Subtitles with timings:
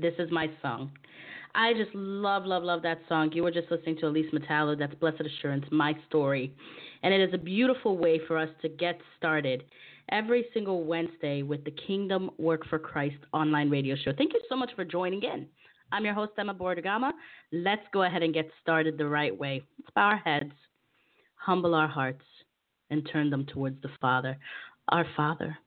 [0.00, 0.92] This is my song.
[1.54, 3.30] I just love, love, love that song.
[3.32, 4.78] You were just listening to Alyce Metallo.
[4.78, 6.54] That's Blessed Assurance, My Story.
[7.02, 9.64] And it is a beautiful way for us to get started
[10.10, 14.12] every single Wednesday with the Kingdom Work for Christ online radio show.
[14.16, 15.46] Thank you so much for joining in.
[15.92, 17.12] I'm your host, Emma Boa-Durgammah.
[17.52, 19.62] Let's go ahead and get started the right way.
[19.78, 20.52] Let's bow our heads,
[21.34, 22.24] humble our hearts,
[22.90, 24.38] and turn them towards the Father.
[24.88, 25.58] Our Father,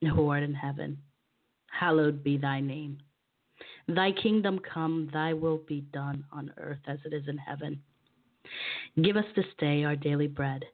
[0.00, 0.98] who art in heaven
[1.72, 2.98] hallowed be thy name.
[3.88, 7.80] Thy kingdom come, thy will be done on earth as it is in heaven.
[9.02, 10.64] Give us this day our daily bread,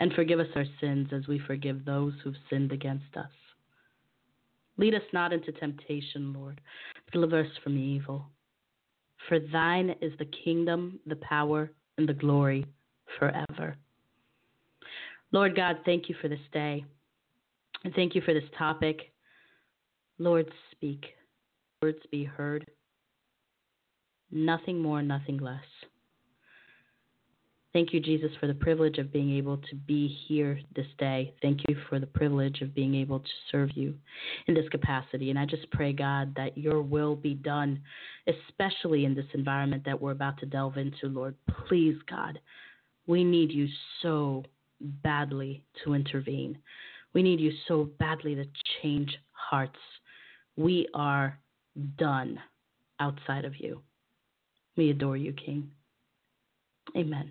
[0.00, 3.30] and forgive us our sins as we forgive those who've sinned against us.
[4.76, 6.60] Lead us not into temptation, Lord.
[7.12, 8.26] Deliver us from evil.
[9.28, 12.66] For thine is the kingdom, the power, and the glory
[13.18, 13.76] forever.
[15.30, 16.84] Lord God, thank you for this day.
[17.84, 19.12] And thank you for this topic.
[20.18, 21.04] Lord, speak.
[21.82, 22.64] Words be heard.
[24.30, 25.58] Nothing more, nothing less.
[27.72, 31.34] Thank you, Jesus, for the privilege of being able to be here this day.
[31.42, 33.94] Thank you for the privilege of being able to serve you
[34.46, 35.30] in this capacity.
[35.30, 37.80] And I just pray, God, that your will be done,
[38.28, 41.34] especially in this environment that we're about to delve into, Lord.
[41.66, 42.38] Please, God,
[43.06, 43.66] we need you
[44.02, 44.44] so
[45.02, 46.58] badly to intervene.
[47.14, 48.44] We need you so badly to
[48.82, 49.78] change hearts.
[50.56, 51.38] We are
[51.96, 52.38] done
[53.00, 53.82] outside of you.
[54.76, 55.70] We adore you, King.
[56.96, 57.30] Amen.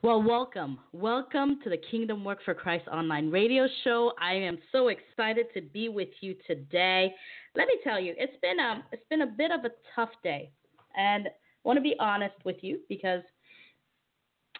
[0.00, 0.78] Well, welcome.
[0.92, 4.12] Welcome to the Kingdom Work for Christ online radio show.
[4.20, 7.12] I am so excited to be with you today.
[7.56, 10.10] Let me tell you, it's been a, um, it's been a bit of a tough
[10.22, 10.52] day.
[10.96, 11.30] And I
[11.64, 13.22] want to be honest with you because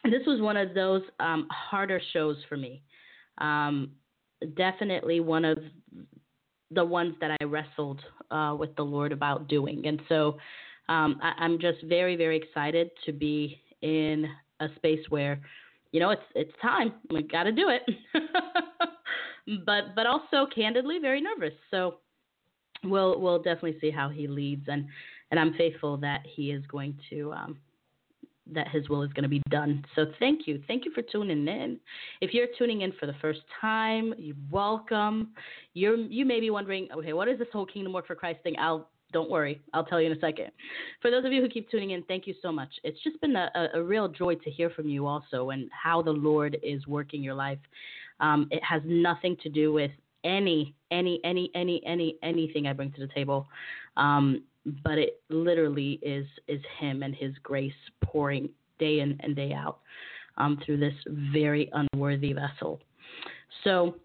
[0.05, 2.83] this was one of those um, harder shows for me.
[3.39, 3.93] Um,
[4.57, 5.59] definitely one of
[6.71, 8.01] the ones that I wrestled
[8.31, 9.87] uh, with the Lord about doing.
[9.87, 10.37] And so
[10.89, 14.27] um, I, am just very, very excited to be in
[14.61, 15.41] a space where,
[15.93, 16.95] you know, it's it's time.
[17.11, 17.83] We got to do it.
[19.65, 21.55] but but also candidly very nervous.
[21.71, 21.97] So
[22.85, 24.87] we'll we'll definitely see how he leads and
[25.31, 27.59] and I'm faithful that he is going to um,
[28.53, 29.85] that His will is going to be done.
[29.95, 30.63] So thank you.
[30.67, 31.79] Thank you for tuning in.
[32.21, 35.31] If you're tuning in for the first time, you're welcome.
[35.75, 38.55] You're, you may be wondering, okay, what is this whole Kingdom Work for Christ thing?
[38.59, 40.51] I'll don't worry, I'll tell you in a second.
[41.01, 42.69] For those of you who keep tuning in, thank you so much.
[42.85, 46.11] It's just been a, a, real joy to hear from you also and how the
[46.11, 47.59] Lord is working your life.
[48.21, 49.91] Um, it has nothing to do with
[50.25, 53.49] any, any, any, any, any, anything I bring to the table.
[53.97, 54.43] Um,
[54.85, 57.73] but it literally is is Him and His grace
[58.03, 59.81] pouring day in and day out
[60.37, 60.95] um, through this
[61.33, 62.81] very unworthy vessel.
[63.65, 63.97] So,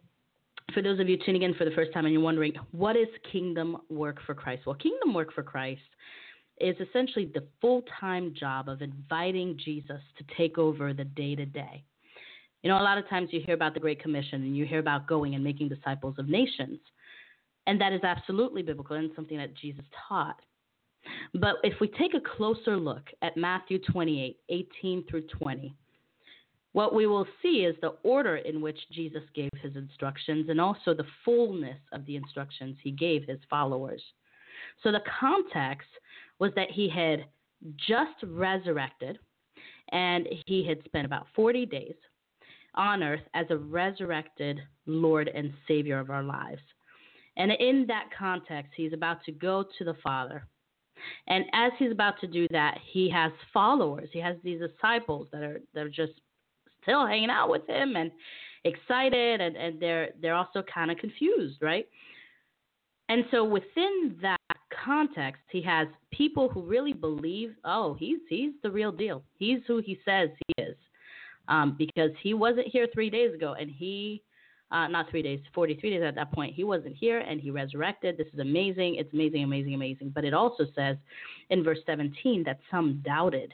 [0.73, 3.07] for those of you tuning in for the first time and you're wondering, what is
[3.31, 4.63] kingdom work for Christ?
[4.65, 5.81] Well, kingdom work for Christ
[6.59, 11.45] is essentially the full time job of inviting Jesus to take over the day to
[11.45, 11.83] day.
[12.61, 14.79] You know, a lot of times you hear about the Great Commission and you hear
[14.79, 16.79] about going and making disciples of nations.
[17.67, 20.39] And that is absolutely biblical and something that Jesus taught.
[21.33, 25.75] But if we take a closer look at Matthew 28 18 through 20,
[26.73, 30.93] what we will see is the order in which Jesus gave his instructions and also
[30.93, 34.01] the fullness of the instructions he gave his followers.
[34.81, 35.89] So the context
[36.39, 37.25] was that he had
[37.77, 39.19] just resurrected
[39.91, 41.95] and he had spent about 40 days
[42.75, 46.61] on earth as a resurrected Lord and Savior of our lives.
[47.37, 50.47] And in that context, he's about to go to the Father
[51.27, 54.09] and as he's about to do that, he has followers.
[54.11, 56.13] He has these disciples that are that are just
[56.81, 58.11] still hanging out with him and
[58.65, 61.87] excited and, and they're they're also kind of confused, right?
[63.09, 64.37] And so within that
[64.83, 69.23] context, he has people who really believe, oh, he's he's the real deal.
[69.37, 70.75] He's who he says he is,
[71.47, 74.23] um, because he wasn't here three days ago, and he
[74.73, 76.55] uh, not three days, 43 days at that point.
[76.55, 78.17] He wasn't here and he resurrected.
[78.17, 78.95] This is amazing.
[78.95, 80.11] It's amazing, amazing, amazing.
[80.13, 80.97] But it also says
[81.49, 83.53] in verse 17 that some doubted.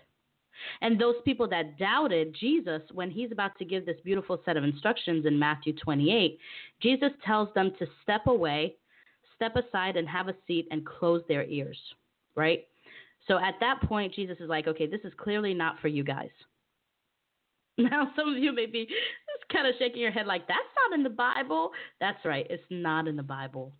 [0.81, 4.63] And those people that doubted Jesus, when he's about to give this beautiful set of
[4.63, 6.38] instructions in Matthew 28,
[6.81, 8.75] Jesus tells them to step away,
[9.36, 11.77] step aside, and have a seat and close their ears,
[12.36, 12.66] right?
[13.27, 16.30] So at that point, Jesus is like, okay, this is clearly not for you guys.
[17.92, 20.98] Now, some of you may be just kind of shaking your head like, that's not
[20.98, 21.72] in the Bible.
[22.02, 23.72] That's right, it's not in the Bible.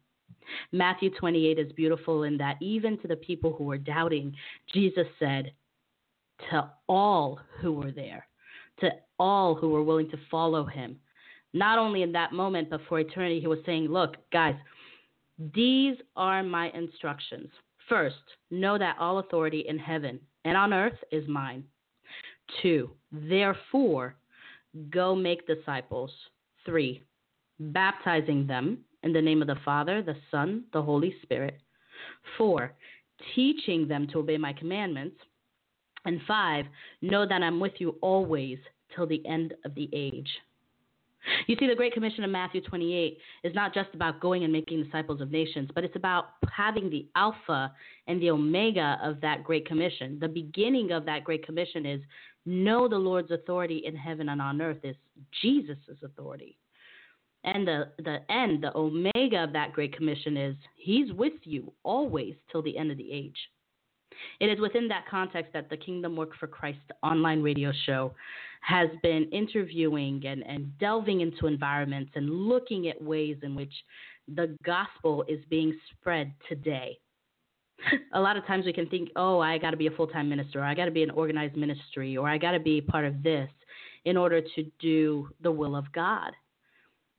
[0.72, 4.34] Matthew 28 is beautiful in that even to the people who were doubting,
[4.74, 5.52] Jesus said
[6.50, 8.26] to all who were there,
[8.80, 10.98] to all who were willing to follow him,
[11.54, 14.56] not only in that moment, but for eternity, he was saying, Look, guys,
[15.54, 17.50] these are my instructions.
[17.90, 18.16] First,
[18.50, 21.64] know that all authority in heaven and on earth is mine.
[22.62, 24.16] Two, therefore,
[24.90, 26.12] go make disciples.
[26.66, 27.04] Three,
[27.60, 31.60] baptizing them in the name of the Father, the Son, the Holy Spirit.
[32.38, 32.74] Four,
[33.36, 35.18] teaching them to obey my commandments.
[36.06, 36.66] And five,
[37.02, 38.58] know that I'm with you always
[38.96, 40.30] till the end of the age.
[41.48, 44.84] You see, the Great Commission of Matthew 28 is not just about going and making
[44.84, 47.74] disciples of nations, but it's about having the Alpha
[48.08, 50.18] and the Omega of that Great Commission.
[50.20, 52.02] The beginning of that Great Commission is
[52.50, 54.96] know the Lord's authority in heaven and on earth is
[55.42, 56.58] Jesus' authority.
[57.44, 62.36] And the, the end, the Omega of that Great Commission is He's with you always
[62.52, 63.38] till the end of the age.
[64.40, 68.14] It is within that context that the Kingdom Work for Christ online radio show
[68.62, 73.74] has been interviewing and, and delving into environments and looking at ways in which
[74.36, 76.98] the gospel is being spread today.
[78.14, 80.30] A lot of times we can think, oh, I got to be a full time
[80.30, 83.06] minister, or I got to be an organized ministry, or I got to be part
[83.06, 83.50] of this
[84.06, 86.32] in order to do the will of God.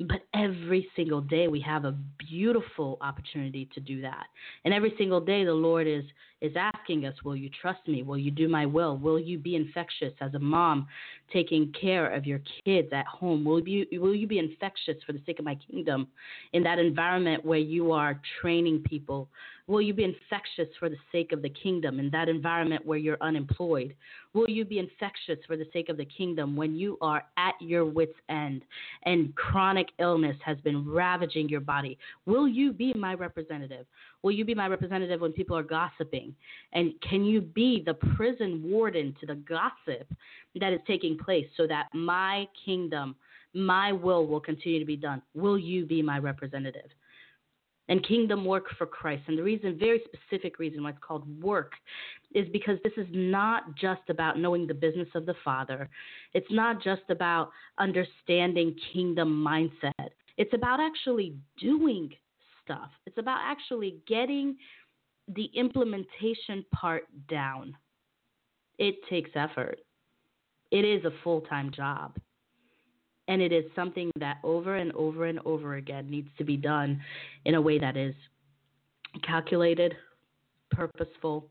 [0.00, 1.96] But every single day we have a
[2.30, 4.26] beautiful opportunity to do that.
[4.64, 6.04] And every single day the Lord is
[6.40, 8.02] is asking us, will you trust me?
[8.02, 8.96] Will you do my will?
[8.96, 10.86] Will you be infectious as a mom
[11.32, 13.44] taking care of your kids at home?
[13.44, 16.08] Will you will you be infectious for the sake of my kingdom
[16.52, 19.28] in that environment where you are training people
[19.70, 23.16] Will you be infectious for the sake of the kingdom in that environment where you're
[23.20, 23.94] unemployed?
[24.34, 27.84] Will you be infectious for the sake of the kingdom when you are at your
[27.84, 28.62] wits' end
[29.04, 31.96] and chronic illness has been ravaging your body?
[32.26, 33.86] Will you be my representative?
[34.22, 36.34] Will you be my representative when people are gossiping?
[36.72, 40.12] And can you be the prison warden to the gossip
[40.58, 43.16] that is taking place so that my kingdom,
[43.54, 45.22] my will will continue to be done?
[45.34, 46.90] Will you be my representative?
[47.90, 49.24] and kingdom work for Christ.
[49.26, 51.72] And the reason, very specific reason why it's called work,
[52.32, 55.90] is because this is not just about knowing the business of the Father.
[56.32, 60.10] It's not just about understanding kingdom mindset.
[60.38, 62.12] It's about actually doing
[62.70, 62.90] stuff.
[63.06, 64.56] It's about actually getting
[65.28, 67.76] the implementation part down.
[68.78, 69.78] it takes effort.
[70.70, 72.16] It is a full time job.
[73.28, 77.00] And it is something that over and over and over again needs to be done
[77.44, 78.14] in a way that is
[79.22, 79.94] calculated,
[80.70, 81.48] purposeful,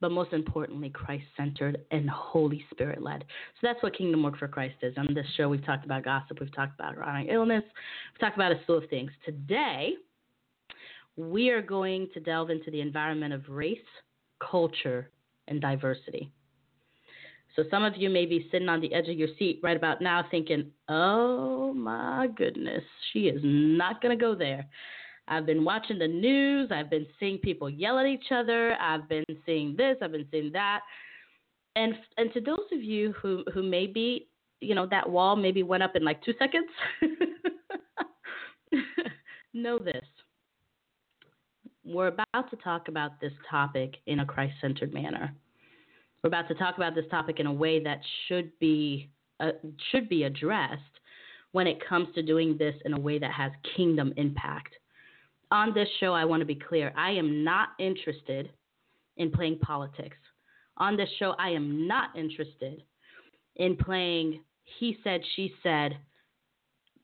[0.00, 3.24] but most importantly, Christ centered and Holy Spirit led.
[3.60, 4.94] So that's what Kingdom Work for Christ is.
[4.96, 7.64] On this show, we've talked about gossip, we've talked about chronic illness,
[8.12, 9.10] we've talked about a slew of things.
[9.24, 9.94] Today,
[11.16, 13.78] we are going to delve into the environment of race,
[14.40, 15.10] culture,
[15.48, 16.30] and diversity.
[17.56, 20.00] So some of you may be sitting on the edge of your seat right about
[20.00, 24.66] now thinking, oh my goodness, she is not going to go there.
[25.26, 26.70] I've been watching the news.
[26.72, 28.74] I've been seeing people yell at each other.
[28.80, 29.96] I've been seeing this.
[30.02, 30.80] I've been seeing that.
[31.76, 34.28] And and to those of you who who maybe
[34.60, 36.68] you know that wall maybe went up in like two seconds,
[39.54, 40.04] know this:
[41.84, 45.34] we're about to talk about this topic in a Christ-centered manner.
[46.22, 49.10] We're about to talk about this topic in a way that should be
[49.40, 49.52] uh,
[49.90, 50.82] should be addressed
[51.52, 54.74] when it comes to doing this in a way that has kingdom impact.
[55.50, 56.92] On this show, I want to be clear.
[56.94, 58.50] I am not interested
[59.16, 60.18] in playing politics.
[60.76, 62.82] On this show, I am not interested
[63.56, 64.40] in playing
[64.78, 65.98] he said, she said,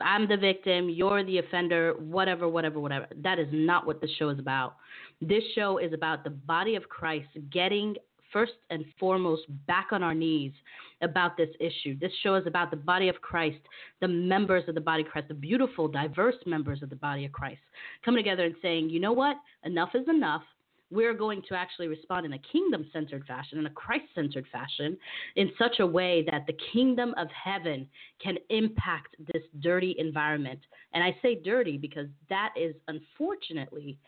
[0.01, 3.07] I'm the victim, you're the offender, whatever, whatever, whatever.
[3.23, 4.77] That is not what the show is about.
[5.21, 7.97] This show is about the body of Christ getting
[8.33, 10.53] first and foremost back on our knees
[11.01, 11.99] about this issue.
[11.99, 13.61] This show is about the body of Christ,
[14.01, 17.33] the members of the body of Christ, the beautiful, diverse members of the body of
[17.33, 17.61] Christ
[18.05, 19.37] coming together and saying, you know what?
[19.65, 20.43] Enough is enough.
[20.91, 24.97] We're going to actually respond in a kingdom centered fashion, in a Christ centered fashion,
[25.35, 27.89] in such a way that the kingdom of heaven
[28.23, 30.61] can impact this dirty environment.
[30.93, 33.99] And I say dirty because that is unfortunately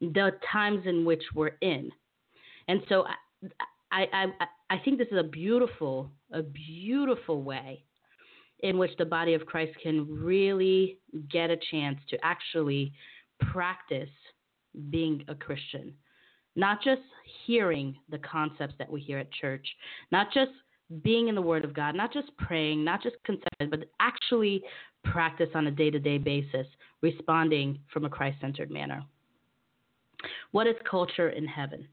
[0.00, 1.90] the times in which we're in.
[2.68, 3.04] And so
[3.92, 4.26] I, I,
[4.70, 7.84] I think this is a beautiful, a beautiful way
[8.60, 10.98] in which the body of Christ can really
[11.30, 12.92] get a chance to actually
[13.52, 14.08] practice
[14.90, 15.92] being a Christian.
[16.56, 17.02] Not just
[17.46, 19.66] hearing the concepts that we hear at church,
[20.10, 20.50] not just
[21.02, 24.62] being in the Word of God, not just praying, not just confessing, but actually
[25.04, 26.66] practice on a day to day basis,
[27.02, 29.04] responding from a Christ centered manner.
[30.52, 31.86] What is culture in heaven?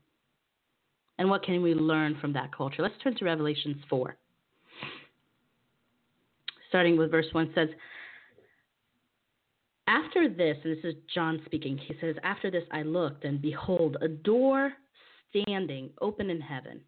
[1.19, 2.81] And what can we learn from that culture?
[2.81, 4.15] Let's turn to Revelations 4.
[6.69, 7.69] Starting with verse 1 says,
[9.87, 13.97] After this, and this is John speaking, he says, After this I looked, and behold,
[14.01, 14.73] a door
[15.29, 16.81] standing open in heaven.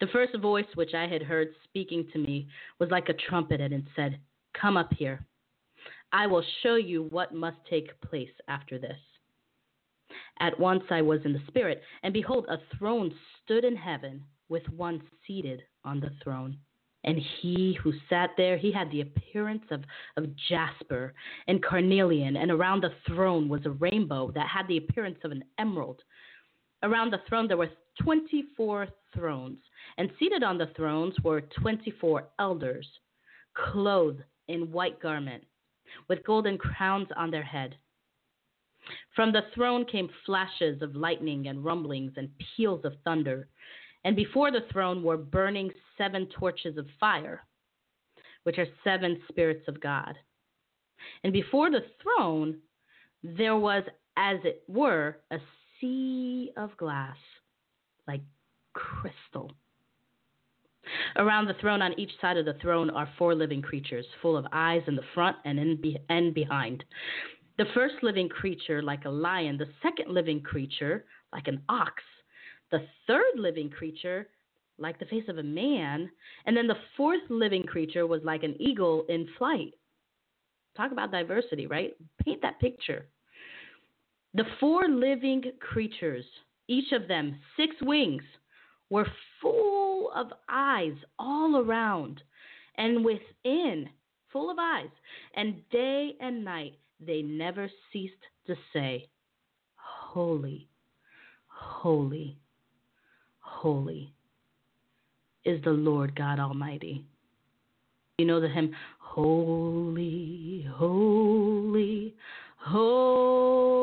[0.00, 3.72] The first voice which I had heard speaking to me was like a trumpet, and
[3.72, 4.18] it said,
[4.60, 5.24] Come up here.
[6.12, 8.98] I will show you what must take place after this.
[10.40, 14.68] At once I was in the Spirit, and behold, a throne stood in heaven with
[14.68, 16.58] one seated on the throne.
[17.04, 19.82] And he who sat there, he had the appearance of,
[20.16, 21.14] of jasper
[21.48, 25.44] and carnelian, and around the throne was a rainbow that had the appearance of an
[25.58, 26.02] emerald.
[26.82, 29.58] Around the throne there were 24 thrones,
[29.98, 32.86] and seated on the thrones were 24 elders,
[33.54, 35.44] clothed in white garment,
[36.08, 37.76] with golden crowns on their head.
[39.14, 43.48] From the throne came flashes of lightning and rumblings and peals of thunder.
[44.04, 47.44] And before the throne were burning seven torches of fire,
[48.42, 50.16] which are seven spirits of God.
[51.24, 52.58] And before the throne
[53.22, 53.84] there was,
[54.16, 55.38] as it were, a
[55.80, 57.16] sea of glass,
[58.08, 58.20] like
[58.72, 59.52] crystal.
[61.16, 64.46] Around the throne, on each side of the throne, are four living creatures, full of
[64.52, 66.84] eyes in the front and in be- and behind.
[67.58, 72.02] The first living creature, like a lion, the second living creature, like an ox,
[72.72, 74.26] the third living creature,
[74.78, 76.10] like the face of a man,
[76.46, 79.74] and then the fourth living creature was like an eagle in flight.
[80.76, 81.94] Talk about diversity, right?
[82.24, 83.06] Paint that picture.
[84.34, 86.24] The four living creatures,
[86.66, 88.22] each of them six wings,
[88.88, 89.06] were
[89.40, 92.22] full of eyes all around
[92.78, 93.88] and within,
[94.32, 94.90] full of eyes.
[95.34, 96.74] And day and night
[97.04, 98.14] they never ceased
[98.46, 99.08] to say,
[99.76, 100.68] Holy,
[101.48, 102.38] holy,
[103.62, 104.12] holy
[105.44, 107.04] is the Lord God Almighty.
[108.18, 112.12] You know the hymn, Holy, holy,
[112.58, 113.76] holy,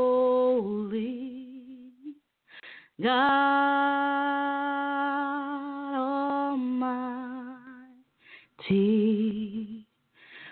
[3.01, 3.09] God
[6.49, 7.45] Almighty,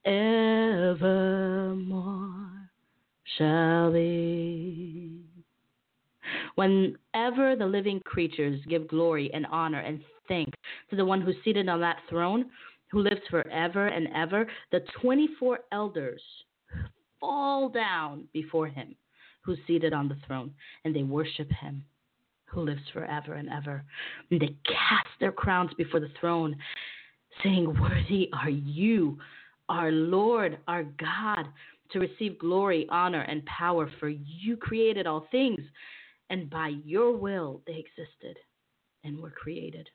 [0.04, 1.71] evermore
[3.42, 5.24] shall be.
[6.56, 10.58] Whenever the living creatures give glory and honor and thanks
[10.90, 12.46] to the one who's seated on that throne,
[12.92, 16.22] who lives forever and ever, the 24 elders
[17.20, 18.96] fall down before him
[19.44, 20.54] who's seated on the throne,
[20.86, 21.84] and they worship him
[22.46, 23.84] who lives forever and ever.
[24.30, 26.56] And they cast their crowns before the throne,
[27.44, 29.18] saying, Worthy are you,
[29.68, 31.48] our Lord, our God,
[31.92, 35.62] to receive glory, honor, and power, for you created all things,
[36.30, 38.38] and by your will they existed
[39.04, 39.90] and were created.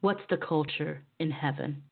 [0.00, 1.82] What's the culture in heaven?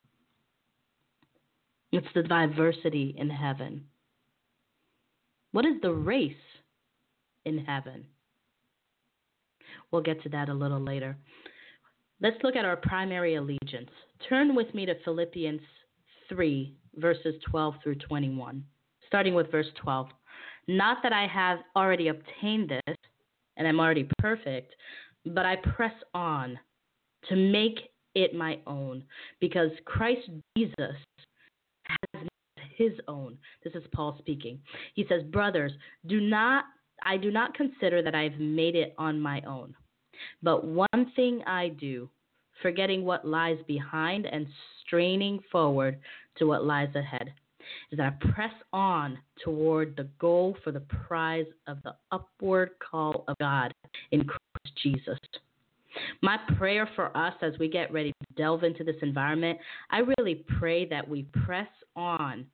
[1.91, 3.85] It's the diversity in heaven.
[5.51, 6.33] What is the race
[7.45, 8.05] in heaven?
[9.91, 11.17] We'll get to that a little later.
[12.21, 13.89] Let's look at our primary allegiance.
[14.29, 15.61] Turn with me to Philippians
[16.29, 18.63] 3, verses 12 through 21,
[19.07, 20.07] starting with verse 12.
[20.67, 22.95] Not that I have already obtained this
[23.57, 24.73] and I'm already perfect,
[25.25, 26.57] but I press on
[27.29, 27.79] to make
[28.15, 29.03] it my own
[29.39, 30.95] because Christ Jesus
[31.83, 32.27] has
[32.77, 33.37] his own.
[33.63, 34.59] This is Paul speaking.
[34.95, 35.71] He says, Brothers,
[36.07, 36.65] do not
[37.03, 39.73] I do not consider that I've made it on my own.
[40.43, 42.09] But one thing I do,
[42.61, 44.45] forgetting what lies behind and
[44.85, 45.99] straining forward
[46.37, 47.33] to what lies ahead,
[47.91, 53.23] is that I press on toward the goal for the prize of the upward call
[53.27, 53.73] of God
[54.11, 55.19] in Christ Jesus.
[56.21, 59.59] My prayer for us as we get ready to delve into this environment,
[59.89, 62.45] I really pray that we press on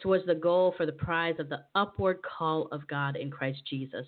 [0.00, 4.06] towards the goal for the prize of the upward call of God in Christ Jesus.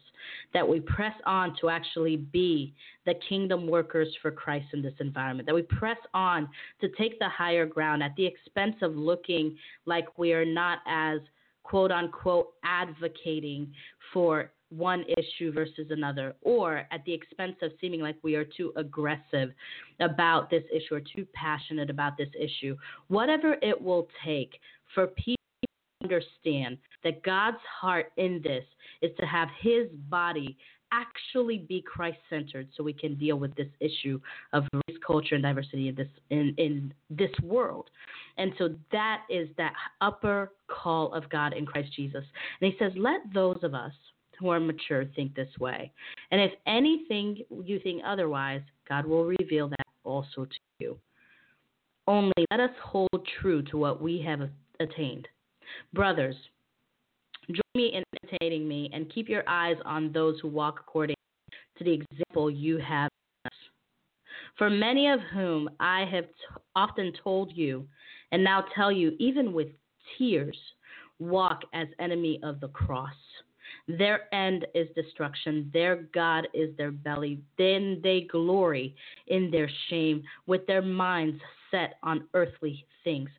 [0.53, 2.75] That we press on to actually be
[3.07, 5.47] the kingdom workers for Christ in this environment.
[5.47, 6.49] That we press on
[6.81, 11.21] to take the higher ground at the expense of looking like we are not as
[11.63, 13.73] quote unquote advocating
[14.13, 18.73] for one issue versus another, or at the expense of seeming like we are too
[18.77, 19.51] aggressive
[20.01, 22.77] about this issue or too passionate about this issue.
[23.09, 24.61] Whatever it will take
[24.95, 25.38] for people
[26.09, 28.65] understand that God's heart in this
[29.03, 30.57] is to have his body
[30.91, 34.19] actually be Christ centered so we can deal with this issue
[34.53, 37.91] of race, culture, and diversity in this in, in this world.
[38.39, 42.25] And so that is that upper call of God in Christ Jesus.
[42.61, 43.93] And he says, Let those of us
[44.39, 45.93] who are mature think this way.
[46.31, 50.99] And if anything you think otherwise, God will reveal that also to you.
[52.07, 54.49] Only let us hold true to what we have
[54.81, 55.29] attained.
[55.93, 56.37] Brothers,
[57.49, 61.17] join me in imitating me and keep your eyes on those who walk according
[61.79, 63.09] to the example you have.
[64.57, 66.33] For many of whom I have t-
[66.75, 67.87] often told you,
[68.33, 69.69] and now tell you, even with
[70.17, 70.59] tears,
[71.19, 73.15] walk as enemy of the cross.
[73.87, 75.71] Their end is destruction.
[75.73, 77.41] Their God is their belly.
[77.57, 78.95] Then they glory
[79.29, 83.31] in their shame, with their minds set on earthly things.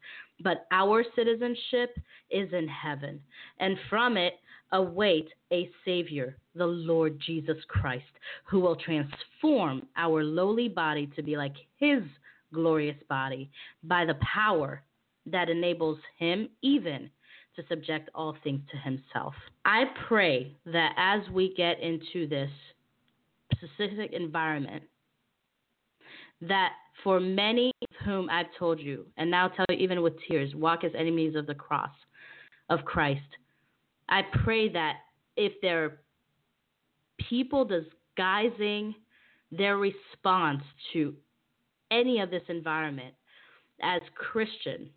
[0.41, 1.97] But our citizenship
[2.29, 3.19] is in heaven,
[3.59, 4.35] and from it
[4.71, 8.03] await a Savior, the Lord Jesus Christ,
[8.45, 12.03] who will transform our lowly body to be like His
[12.53, 13.49] glorious body
[13.83, 14.81] by the power
[15.25, 17.09] that enables Him even
[17.55, 19.33] to subject all things to Himself.
[19.65, 22.51] I pray that as we get into this
[23.55, 24.83] specific environment,
[26.41, 26.73] that
[27.03, 27.71] for many
[28.09, 31.45] whom I've told you, and now tell you even with tears, walk as enemies of
[31.45, 31.91] the cross
[32.69, 33.21] of Christ.
[34.09, 34.95] I pray that
[35.37, 35.99] if there are
[37.29, 38.95] people disguising
[39.51, 41.13] their response to
[41.91, 43.13] any of this environment
[43.81, 44.89] as Christian,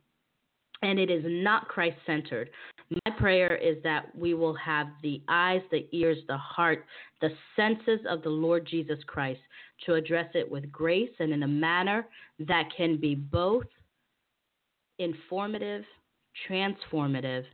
[0.83, 2.51] and it is not Christ centered,
[3.07, 6.85] my prayer is that we will have the eyes, the ears, the heart,
[7.21, 9.41] the senses of the Lord Jesus Christ
[9.87, 12.07] to address it with grace and in a manner
[12.39, 13.67] that can be both
[14.99, 15.85] informative,
[16.49, 17.45] transformative,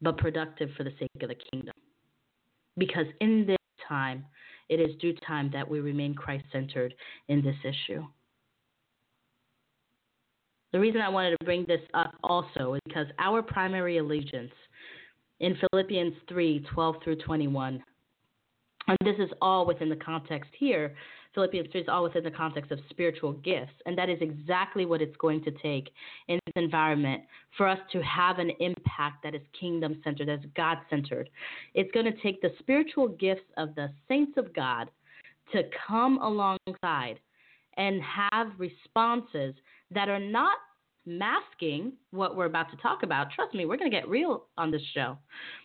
[0.00, 1.74] but productive for the sake of the kingdom.
[2.76, 3.56] Because in this
[3.88, 4.24] time,
[4.68, 6.94] it is due time that we remain Christ centered
[7.28, 8.04] in this issue.
[10.72, 14.52] The reason I wanted to bring this up also is because our primary allegiance
[15.40, 17.82] in Philippians 3 12 through 21,
[18.88, 20.94] and this is all within the context here.
[21.34, 25.00] Philippians 3 is all within the context of spiritual gifts, and that is exactly what
[25.00, 25.90] it's going to take
[26.28, 27.22] in this environment
[27.56, 31.30] for us to have an impact that is kingdom centered, that's God centered.
[31.74, 34.90] It's going to take the spiritual gifts of the saints of God
[35.52, 37.18] to come alongside
[37.76, 39.54] and have responses
[39.90, 40.58] that are not
[41.04, 43.30] masking what we're about to talk about.
[43.32, 45.18] Trust me, we're going to get real on this show.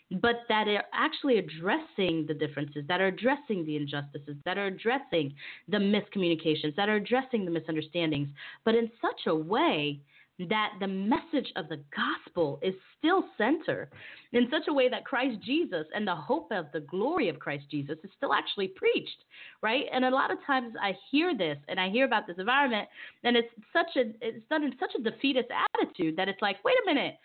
[0.09, 5.33] But that are actually addressing the differences, that are addressing the injustices, that are addressing
[5.67, 8.29] the miscommunications, that are addressing the misunderstandings,
[8.63, 9.99] but in such a way
[10.39, 13.89] that the message of the gospel is still center
[14.33, 17.65] in such a way that Christ Jesus and the hope of the glory of Christ
[17.71, 19.23] Jesus is still actually preached,
[19.63, 19.85] right?
[19.91, 22.87] And a lot of times I hear this and I hear about this environment
[23.23, 26.75] and it's such a it's done in such a defeatist attitude that it's like, wait
[26.83, 27.15] a minute,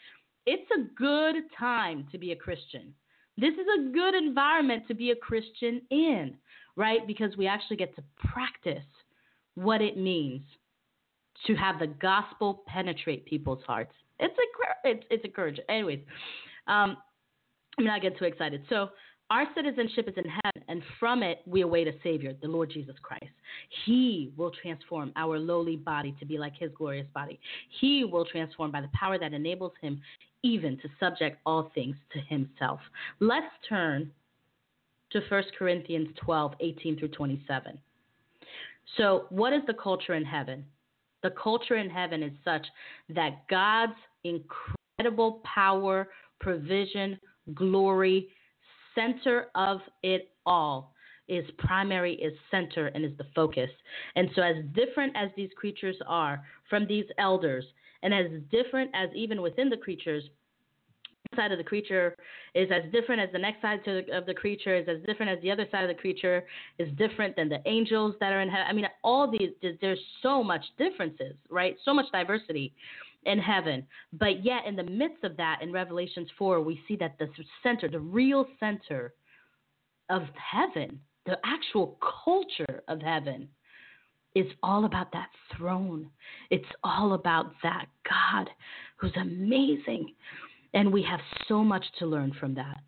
[0.46, 2.94] it's a good time to be a Christian.
[3.38, 6.34] This is a good environment to be a Christian in,
[6.76, 7.06] right?
[7.06, 8.84] Because we actually get to practice
[9.54, 10.42] what it means
[11.46, 13.92] to have the gospel penetrate people's hearts.
[14.18, 15.64] It's a, it's, it's encouraging.
[15.68, 16.00] Anyways,
[16.66, 16.96] um,
[17.78, 18.64] I'm not getting too excited.
[18.68, 18.90] So
[19.30, 22.96] our citizenship is in heaven, and from it we await a Savior, the Lord Jesus
[23.02, 23.32] Christ.
[23.84, 27.40] He will transform our lowly body to be like His glorious body.
[27.80, 30.00] He will transform by the power that enables Him
[30.42, 32.80] even to subject all things to Himself.
[33.20, 34.10] Let's turn
[35.12, 37.78] to 1 Corinthians 12, 18 through 27.
[38.96, 40.64] So, what is the culture in heaven?
[41.22, 42.66] The culture in heaven is such
[43.10, 43.92] that God's
[44.24, 46.08] incredible power,
[46.40, 47.18] provision,
[47.54, 48.28] glory,
[48.94, 50.92] center of it all
[51.28, 53.70] is primary, is center, and is the focus.
[54.16, 57.64] And so, as different as these creatures are from these elders,
[58.02, 60.24] and as different as even within the creatures,
[61.34, 62.14] side of the creature
[62.54, 63.80] is as different as the next side
[64.12, 66.44] of the creature is as different as the other side of the creature
[66.78, 68.66] is different than the angels that are in heaven.
[68.68, 69.50] I mean, all these
[69.80, 71.76] there's so much differences, right?
[71.84, 72.74] So much diversity
[73.24, 73.86] in heaven.
[74.12, 77.28] But yet, in the midst of that, in Revelations 4, we see that the
[77.62, 79.14] center, the real center
[80.10, 83.48] of heaven, the actual culture of heaven,
[84.34, 86.08] is all about that throne.
[86.50, 88.48] It's all about that God
[88.96, 90.14] who's amazing,
[90.74, 92.78] and we have so much to learn from that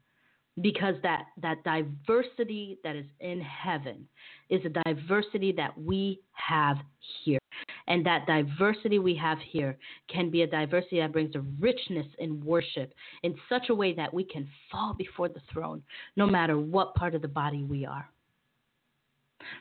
[0.60, 4.06] because that, that diversity that is in heaven
[4.50, 6.76] is a diversity that we have
[7.24, 7.38] here.
[7.86, 9.76] And that diversity we have here
[10.08, 14.12] can be a diversity that brings a richness in worship in such a way that
[14.12, 15.82] we can fall before the throne
[16.16, 18.08] no matter what part of the body we are.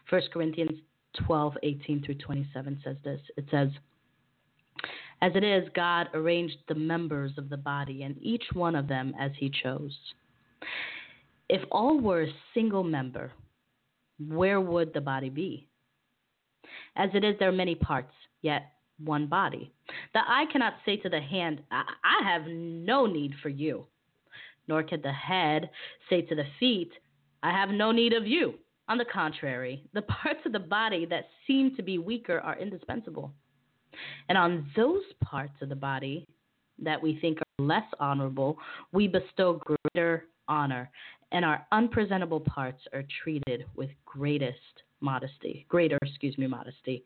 [0.09, 0.79] 1 Corinthians
[1.25, 3.19] 12, 18 through 27 says this.
[3.35, 3.69] It says,
[5.21, 9.13] as it is, God arranged the members of the body, and each one of them
[9.17, 9.97] as He chose.
[11.49, 13.31] If all were a single member,
[14.27, 15.67] where would the body be?
[16.95, 18.73] As it is, there are many parts, yet
[19.03, 19.71] one body.
[20.13, 23.85] The eye cannot say to the hand, I, I have no need for you.
[24.67, 25.69] Nor can the head
[26.09, 26.91] say to the feet,
[27.41, 28.55] I have no need of you.
[28.87, 33.33] On the contrary, the parts of the body that seem to be weaker are indispensable.
[34.29, 36.25] And on those parts of the body
[36.79, 38.57] that we think are less honorable,
[38.91, 39.61] we bestow
[39.93, 40.89] greater honor,
[41.31, 44.57] and our unpresentable parts are treated with greatest
[45.01, 47.03] modesty, greater, excuse me, modesty,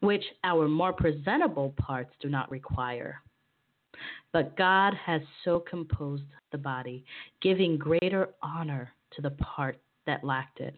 [0.00, 3.20] which our more presentable parts do not require.
[4.32, 7.04] But God has so composed the body,
[7.40, 10.74] giving greater honor to the part that lacked it.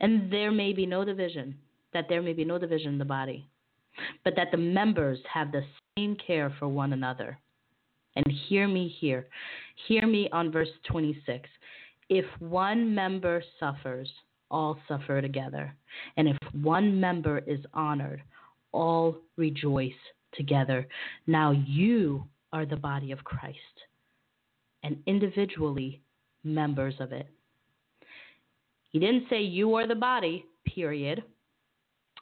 [0.00, 1.54] And there may be no division,
[1.92, 3.48] that there may be no division in the body,
[4.24, 5.64] but that the members have the
[5.96, 7.38] same care for one another.
[8.16, 9.26] And hear me here.
[9.86, 11.48] Hear me on verse 26.
[12.08, 14.10] If one member suffers,
[14.50, 15.74] all suffer together.
[16.16, 18.22] And if one member is honored,
[18.72, 19.92] all rejoice
[20.34, 20.86] together.
[21.26, 23.58] Now you are the body of Christ,
[24.82, 26.02] and individually
[26.44, 27.26] members of it.
[28.90, 31.24] He didn't say you are the body, period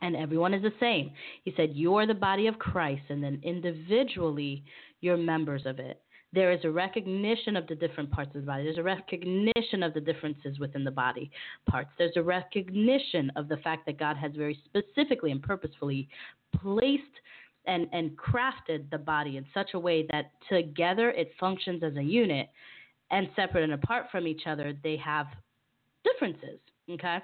[0.02, 1.12] and everyone is the same.
[1.44, 4.64] He said, You are the body of Christ, and then individually,
[5.00, 6.01] you're members of it.
[6.32, 8.64] There is a recognition of the different parts of the body.
[8.64, 11.30] There's a recognition of the differences within the body
[11.68, 11.90] parts.
[11.98, 16.08] There's a recognition of the fact that God has very specifically and purposefully
[16.62, 17.02] placed
[17.66, 22.02] and, and crafted the body in such a way that together it functions as a
[22.02, 22.48] unit
[23.10, 25.26] and separate and apart from each other, they have
[26.02, 26.58] differences.
[26.90, 27.18] Okay?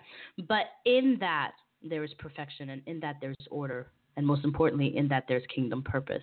[0.46, 5.08] But in that, there is perfection, and in that there's order, and most importantly, in
[5.08, 6.22] that there's kingdom purpose.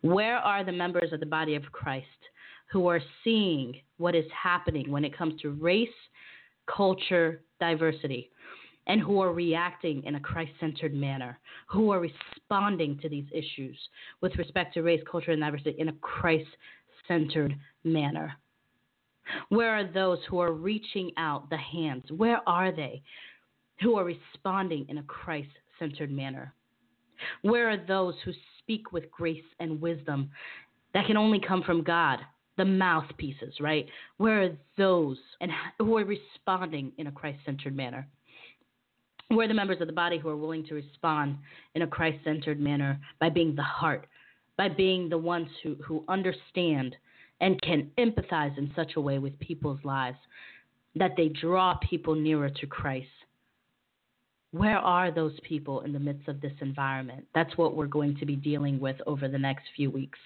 [0.00, 2.06] Where are the members of the body of Christ
[2.70, 5.88] who are seeing what is happening when it comes to race,
[6.66, 8.30] culture, diversity,
[8.86, 13.76] and who are reacting in a Christ centered manner, who are responding to these issues
[14.20, 16.48] with respect to race, culture, and diversity in a Christ
[17.06, 18.34] centered manner?
[19.50, 22.04] Where are those who are reaching out the hands?
[22.10, 23.02] Where are they?
[23.80, 26.54] who are responding in a Christ centered manner,
[27.42, 28.32] Where are those who
[28.68, 30.30] speak with grace and wisdom
[30.92, 32.18] that can only come from God?
[32.58, 33.86] The mouthpieces, right?
[34.18, 38.06] Where are those and who are responding in a Christ centered manner?
[39.28, 41.38] Where are the members of the body who are willing to respond
[41.74, 44.06] in a Christ centered manner by being the heart,
[44.58, 46.94] by being the ones who, who understand
[47.40, 50.18] and can empathize in such a way with people's lives
[50.96, 53.08] that they draw people nearer to Christ.
[54.52, 57.26] Where are those people in the midst of this environment?
[57.34, 60.18] That's what we're going to be dealing with over the next few weeks.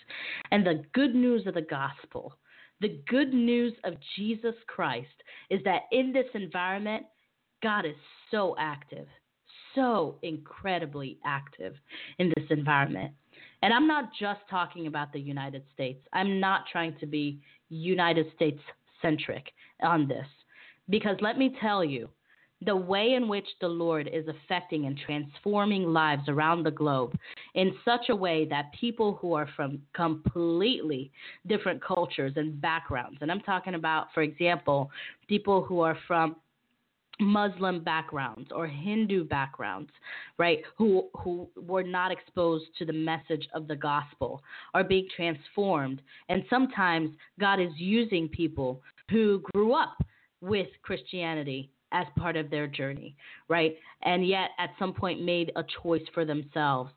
[0.52, 2.36] And the good news of the gospel,
[2.80, 5.08] the good news of Jesus Christ,
[5.50, 7.04] is that in this environment,
[7.62, 7.96] God is
[8.30, 9.06] so active,
[9.74, 11.74] so incredibly active
[12.18, 13.12] in this environment.
[13.62, 16.00] And I'm not just talking about the United States.
[16.12, 18.60] I'm not trying to be United States
[19.00, 20.26] centric on this.
[20.88, 22.08] Because let me tell you,
[22.64, 27.16] the way in which the Lord is affecting and transforming lives around the globe
[27.54, 31.10] in such a way that people who are from completely
[31.46, 34.90] different cultures and backgrounds, and I'm talking about, for example,
[35.28, 36.36] people who are from
[37.20, 39.90] Muslim backgrounds or Hindu backgrounds,
[40.38, 44.42] right, who who were not exposed to the message of the gospel
[44.74, 46.00] are being transformed.
[46.28, 49.98] And sometimes God is using people who grew up
[50.40, 53.14] with Christianity as part of their journey,
[53.48, 53.76] right?
[54.02, 56.90] And yet at some point made a choice for themselves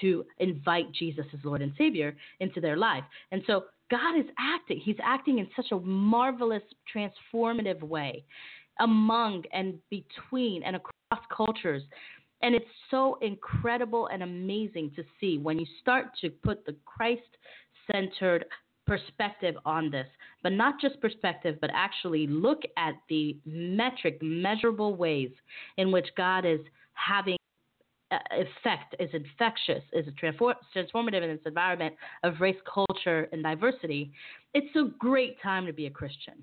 [0.00, 3.04] to invite Jesus as Lord and Savior into their life.
[3.32, 4.80] And so God is acting.
[4.82, 6.62] He's acting in such a marvelous,
[6.94, 8.24] transformative way
[8.78, 11.82] among and between and across cultures.
[12.42, 17.20] And it's so incredible and amazing to see when you start to put the Christ
[17.90, 18.46] centered
[18.90, 20.08] perspective on this,
[20.42, 25.30] but not just perspective, but actually look at the metric, measurable ways
[25.76, 26.58] in which God is
[26.94, 27.36] having
[28.10, 34.10] uh, effect, is infectious, is transformative in its environment of race, culture, and diversity.
[34.54, 36.42] It's a great time to be a Christian.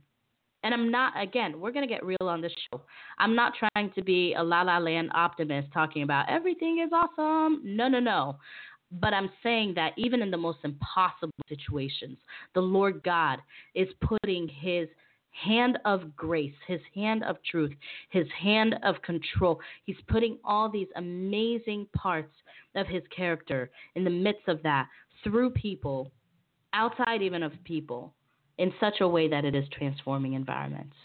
[0.63, 2.81] And I'm not, again, we're going to get real on this show.
[3.19, 7.61] I'm not trying to be a la la land optimist talking about everything is awesome.
[7.65, 8.37] No, no, no.
[8.91, 12.17] But I'm saying that even in the most impossible situations,
[12.53, 13.39] the Lord God
[13.75, 14.87] is putting his
[15.31, 17.71] hand of grace, his hand of truth,
[18.09, 19.59] his hand of control.
[19.83, 22.33] He's putting all these amazing parts
[22.75, 24.87] of his character in the midst of that
[25.23, 26.11] through people,
[26.73, 28.13] outside even of people,
[28.57, 30.95] in such a way that it is transforming environments.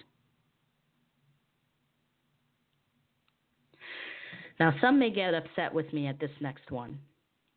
[4.61, 6.99] Now, some may get upset with me at this next one.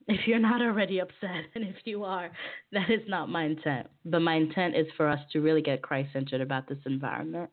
[0.07, 2.29] If you're not already upset, and if you are,
[2.71, 3.87] that is not my intent.
[4.05, 7.49] But my intent is for us to really get Christ centered about this environment.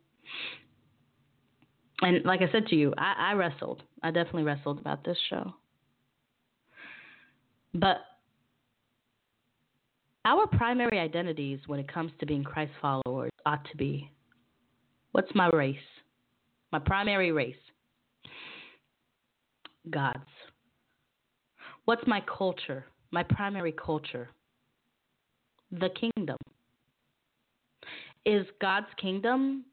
[2.03, 3.83] And like I said to you, I, I wrestled.
[4.03, 5.55] I definitely wrestled about this show.
[7.75, 7.99] But
[10.25, 14.11] our primary identities when it comes to being Christ followers ought to be
[15.13, 15.77] what's my race?
[16.71, 17.55] My primary race?
[19.91, 20.19] God's.
[21.85, 22.85] What's my culture?
[23.11, 24.31] My primary culture?
[25.71, 26.37] The kingdom.
[28.25, 29.65] Is God's kingdom,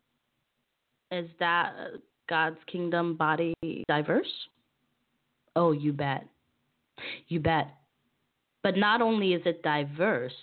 [1.12, 3.54] is that uh, God's kingdom body
[3.88, 4.32] diverse?
[5.56, 6.26] Oh, you bet.
[7.28, 7.67] You bet.
[8.63, 10.34] But not only is it diverse,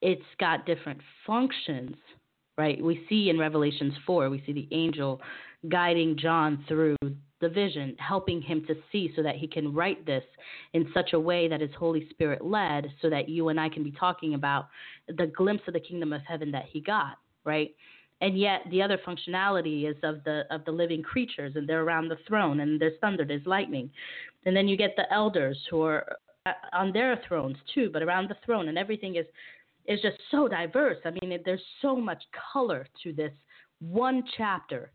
[0.00, 1.96] it's got different functions,
[2.56, 2.82] right?
[2.82, 5.20] We see in Revelations 4, we see the angel
[5.68, 6.96] guiding John through
[7.44, 10.24] the vision, helping him to see so that he can write this
[10.72, 13.84] in such a way that is Holy Spirit led, so that you and I can
[13.84, 14.68] be talking about
[15.06, 17.74] the glimpse of the kingdom of heaven that he got, right?
[18.22, 22.08] And yet the other functionality is of the of the living creatures, and they're around
[22.08, 23.90] the throne, and there's thunder, there's lightning,
[24.46, 28.30] and then you get the elders who are uh, on their thrones too, but around
[28.30, 29.26] the throne, and everything is
[29.86, 30.96] is just so diverse.
[31.04, 33.32] I mean, there's so much color to this
[33.80, 34.90] one chapter,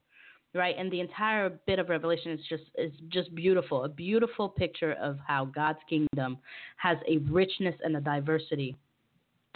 [0.54, 0.76] right?
[0.78, 5.18] And the entire bit of Revelation is just is just beautiful, a beautiful picture of
[5.26, 6.38] how God's kingdom
[6.78, 8.76] has a richness and a diversity.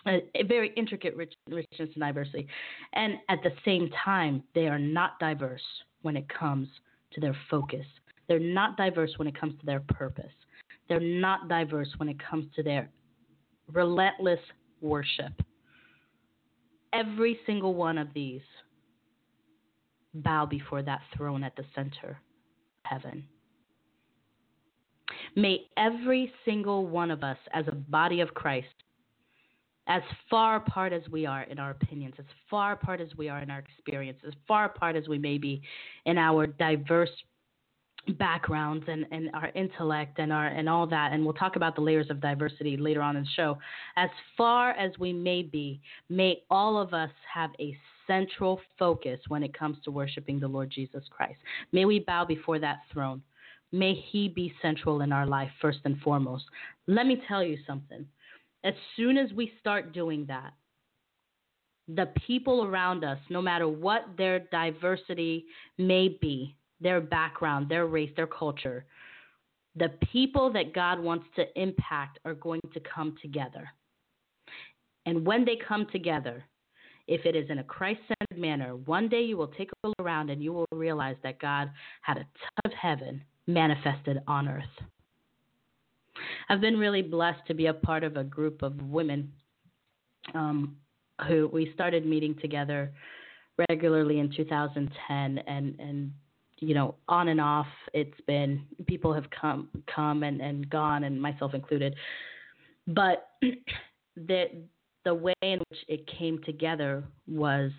[0.05, 2.45] A, a very intricate rich, richness and diversity.
[2.91, 5.61] And at the same time, they are not diverse
[6.01, 6.67] when it comes
[7.13, 7.85] to their focus.
[8.27, 10.31] They're not diverse when it comes to their purpose.
[10.89, 12.89] They're not diverse when it comes to their
[13.71, 14.39] relentless
[14.81, 15.31] worship.
[16.91, 18.41] Every single one of these
[20.13, 22.19] bow before that throne at the center
[22.83, 23.23] heaven.
[25.35, 28.67] May every single one of us, as a body of Christ,
[29.87, 33.39] as far apart as we are in our opinions, as far apart as we are
[33.39, 35.61] in our experience, as far apart as we may be
[36.05, 37.09] in our diverse
[38.19, 41.81] backgrounds and, and our intellect and our and all that and we'll talk about the
[41.81, 43.57] layers of diversity later on in the show
[43.95, 49.43] as far as we may be may all of us have a central focus when
[49.43, 51.39] it comes to worshiping the lord jesus christ.
[51.71, 53.21] May we bow before that throne.
[53.71, 56.43] May he be central in our life first and foremost.
[56.87, 58.05] Let me tell you something.
[58.63, 60.53] As soon as we start doing that
[61.87, 65.45] the people around us no matter what their diversity
[65.77, 68.85] may be their background, their race, their culture,
[69.75, 73.67] the people that God wants to impact are going to come together.
[75.05, 76.43] And when they come together,
[77.07, 79.95] if it is in a Christ centered manner, one day you will take a look
[79.99, 81.69] around and you will realize that God
[82.01, 84.63] had a ton of heaven manifested on earth.
[86.49, 89.31] I've been really blessed to be a part of a group of women
[90.33, 90.77] um,
[91.27, 92.91] who we started meeting together
[93.69, 96.11] regularly in 2010 and and
[96.59, 97.67] you know, on and off.
[97.93, 101.95] It's been people have come come and, and gone, and myself included.
[102.87, 103.29] But
[104.15, 104.45] the
[105.05, 107.71] the way in which it came together was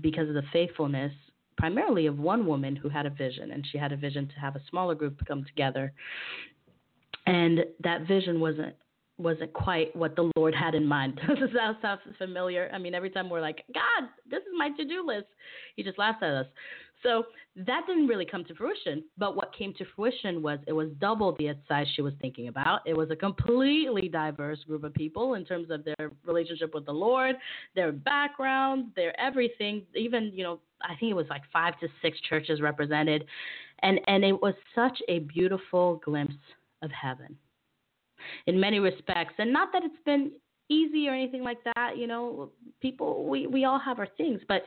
[0.00, 1.12] because of the faithfulness
[1.56, 4.56] primarily of one woman who had a vision and she had a vision to have
[4.56, 5.92] a smaller group come together
[7.26, 8.74] and that vision wasn't
[9.18, 11.18] wasn't quite what the Lord had in mind.
[11.26, 12.70] Does that sound familiar?
[12.72, 15.26] I mean, every time we're like, God, this is my to do list,
[15.74, 16.46] He just laughs at us.
[17.02, 17.24] So
[17.56, 19.04] that didn't really come to fruition.
[19.18, 22.80] But what came to fruition was it was double the size she was thinking about.
[22.86, 26.92] It was a completely diverse group of people in terms of their relationship with the
[26.92, 27.36] Lord,
[27.74, 29.82] their background, their everything.
[29.94, 33.24] Even, you know, I think it was like five to six churches represented.
[33.82, 36.34] And, and it was such a beautiful glimpse
[36.82, 37.36] of heaven
[38.46, 39.34] in many respects.
[39.38, 40.32] And not that it's been
[40.68, 44.40] easy or anything like that, you know, people, we, we all have our things.
[44.48, 44.62] But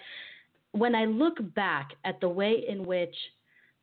[0.71, 3.15] when I look back at the way in which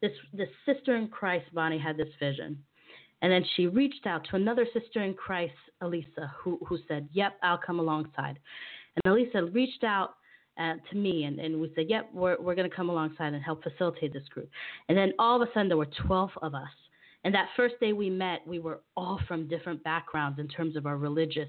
[0.03, 2.63] this sister in Christ, Bonnie, had this vision,
[3.23, 7.39] and then she reached out to another sister in Christ, Elisa, who who said, "Yep,
[7.43, 8.39] I'll come alongside."
[8.97, 10.15] And Elisa reached out
[10.59, 13.43] uh, to me, and, and we said, "Yep, we're we're going to come alongside and
[13.43, 14.51] help facilitate this group."
[14.89, 16.69] And then all of a sudden, there were 12 of us.
[17.25, 20.87] And that first day we met, we were all from different backgrounds in terms of
[20.87, 21.49] our religious,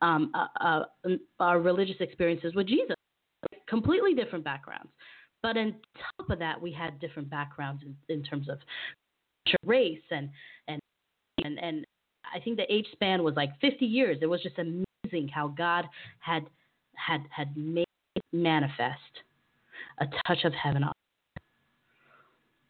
[0.00, 0.46] um, uh,
[1.04, 2.96] uh, our religious experiences with Jesus
[3.72, 4.90] completely different backgrounds.
[5.42, 5.74] But on
[6.18, 8.58] top of that, we had different backgrounds in, in terms of
[9.64, 10.28] race and
[10.68, 10.80] and
[11.42, 11.84] and and
[12.32, 14.18] I think the age span was like 50 years.
[14.20, 15.86] It was just amazing how God
[16.20, 16.44] had
[16.94, 17.86] had had made
[18.32, 19.14] manifest
[20.00, 20.92] a touch of heaven on.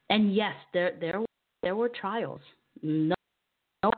[0.09, 1.21] And yes, there there
[1.63, 2.41] there were trials.
[2.81, 3.17] No,
[3.83, 3.91] no.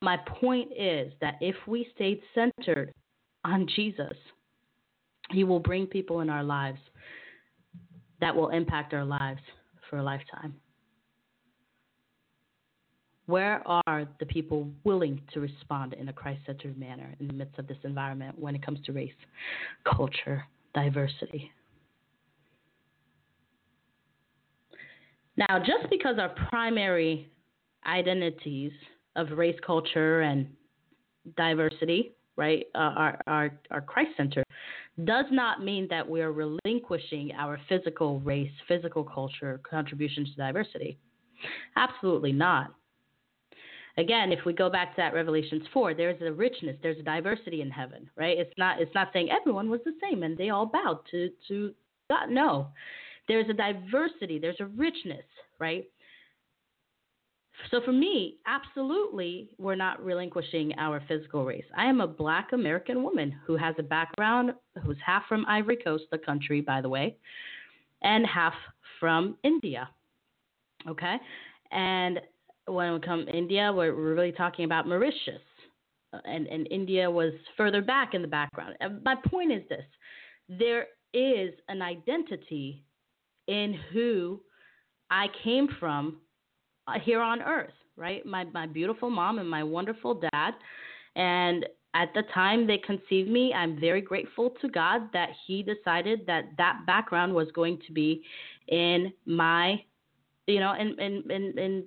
[0.00, 2.92] My point is that if we stayed centered
[3.44, 4.16] on Jesus,
[5.30, 6.78] he will bring people in our lives
[8.20, 9.40] that will impact our lives
[9.88, 10.54] for a lifetime.
[13.26, 17.58] Where are the people willing to respond in a Christ centered manner in the midst
[17.58, 19.12] of this environment when it comes to race,
[19.96, 21.50] culture, diversity?
[25.36, 27.30] Now, just because our primary
[27.86, 28.72] identities
[29.16, 30.46] of race, culture, and
[31.36, 34.44] diversity, right, are, are, are Christ centered,
[35.02, 40.98] does not mean that we're relinquishing our physical race, physical culture contributions to diversity.
[41.76, 42.72] Absolutely not.
[43.96, 47.60] Again, if we go back to that Revelations 4, there's a richness, there's a diversity
[47.60, 48.36] in heaven, right?
[48.38, 51.72] It's not it's not saying everyone was the same and they all bowed to to
[52.10, 52.30] God.
[52.30, 52.68] No.
[53.28, 55.24] There's a diversity, there's a richness,
[55.58, 55.84] right?
[57.70, 61.64] So for me, absolutely, we're not relinquishing our physical race.
[61.76, 66.04] I am a black American woman who has a background who's half from Ivory Coast,
[66.10, 67.16] the country, by the way,
[68.02, 68.54] and half
[69.00, 69.88] from India.
[70.88, 71.16] Okay?
[71.70, 72.20] And
[72.66, 75.40] when we come India, we're, really talking about Mauritius.
[76.24, 78.76] And, and India was further back in the background.
[79.02, 79.84] My point is this
[80.48, 82.84] there is an identity
[83.48, 84.40] in who
[85.10, 86.23] I came from uh,
[86.86, 88.26] Uh, here on earth, right?
[88.26, 90.52] My my beautiful mom and my wonderful dad,
[91.16, 91.64] and
[91.94, 96.50] at the time they conceived me, I'm very grateful to God that He decided that
[96.58, 98.22] that background was going to be
[98.68, 99.82] in my,
[100.46, 101.84] you know, in in in, in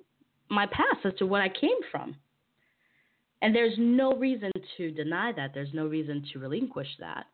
[0.50, 2.16] my past as to what I came from.
[3.44, 5.54] And there's no reason to deny that.
[5.54, 7.28] There's no reason to relinquish that.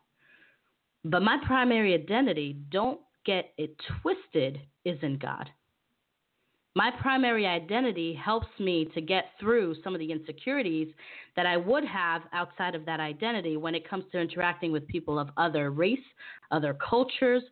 [1.02, 5.48] But my primary identity, don't get it twisted, is in God
[6.74, 10.88] my primary identity helps me to get through some of the insecurities
[11.36, 15.18] that I would have outside of that identity when it comes to interacting with people
[15.18, 15.98] of other race,
[16.50, 17.42] other cultures,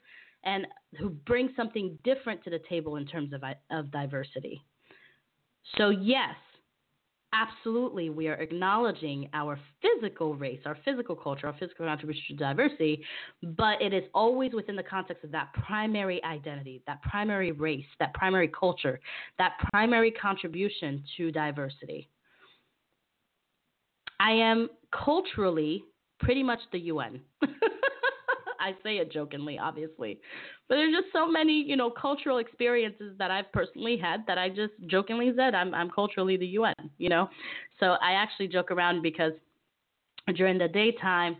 [0.45, 0.67] and
[0.99, 4.61] who bring something different to the table in terms of, of diversity.
[5.77, 6.35] So, yes,
[7.33, 13.03] absolutely, we are acknowledging our physical race, our physical culture, our physical contribution to diversity,
[13.43, 18.13] but it is always within the context of that primary identity, that primary race, that
[18.15, 19.01] primary culture,
[19.39, 22.09] that primary contribution to diversity.
[24.21, 25.85] I am culturally
[26.21, 27.21] pretty much the UN.
[28.63, 30.21] I say it jokingly, obviously,
[30.69, 34.49] but there's just so many, you know, cultural experiences that I've personally had that I
[34.49, 37.29] just jokingly said I'm I'm culturally the UN, you know.
[37.81, 39.33] So I actually joke around because
[40.37, 41.37] during the daytime,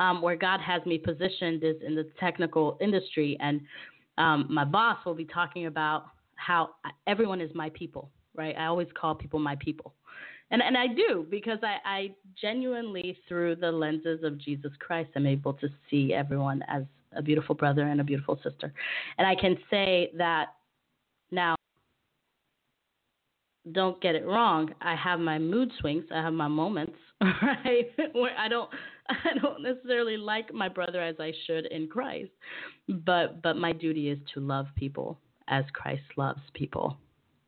[0.00, 3.60] um, where God has me positioned is in the technical industry, and
[4.18, 6.70] um, my boss will be talking about how
[7.06, 8.56] everyone is my people, right?
[8.58, 9.94] I always call people my people
[10.54, 15.26] and and I do because I, I genuinely, through the lenses of Jesus Christ, am
[15.26, 16.84] able to see everyone as
[17.16, 18.72] a beautiful brother and a beautiful sister,
[19.18, 20.54] and I can say that
[21.30, 21.56] now.
[23.72, 24.74] Don't get it wrong.
[24.82, 26.04] I have my mood swings.
[26.14, 28.68] I have my moments, right, where I don't,
[29.08, 32.30] I don't necessarily like my brother as I should in Christ,
[32.88, 36.98] but but my duty is to love people as Christ loves people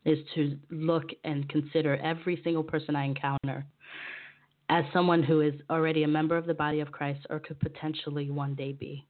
[0.06, 3.66] is to look and consider every single person I encounter
[4.68, 8.30] as someone who is already a member of the body of Christ or could potentially
[8.30, 9.04] one day be.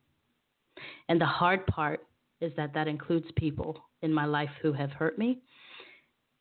[1.09, 2.01] And the hard part
[2.41, 5.39] is that that includes people in my life who have hurt me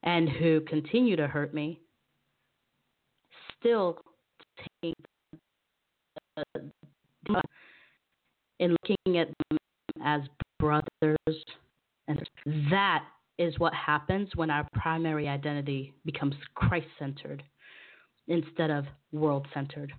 [0.04, 1.80] and who continue to hurt me,
[3.60, 4.00] still
[4.84, 4.94] taking
[8.60, 9.58] in looking at them
[10.04, 10.22] as
[10.60, 11.46] brothers
[12.08, 12.30] and
[12.70, 13.04] that
[13.38, 17.44] is what happens when our primary identity becomes Christ centered
[18.28, 19.94] instead of world centered.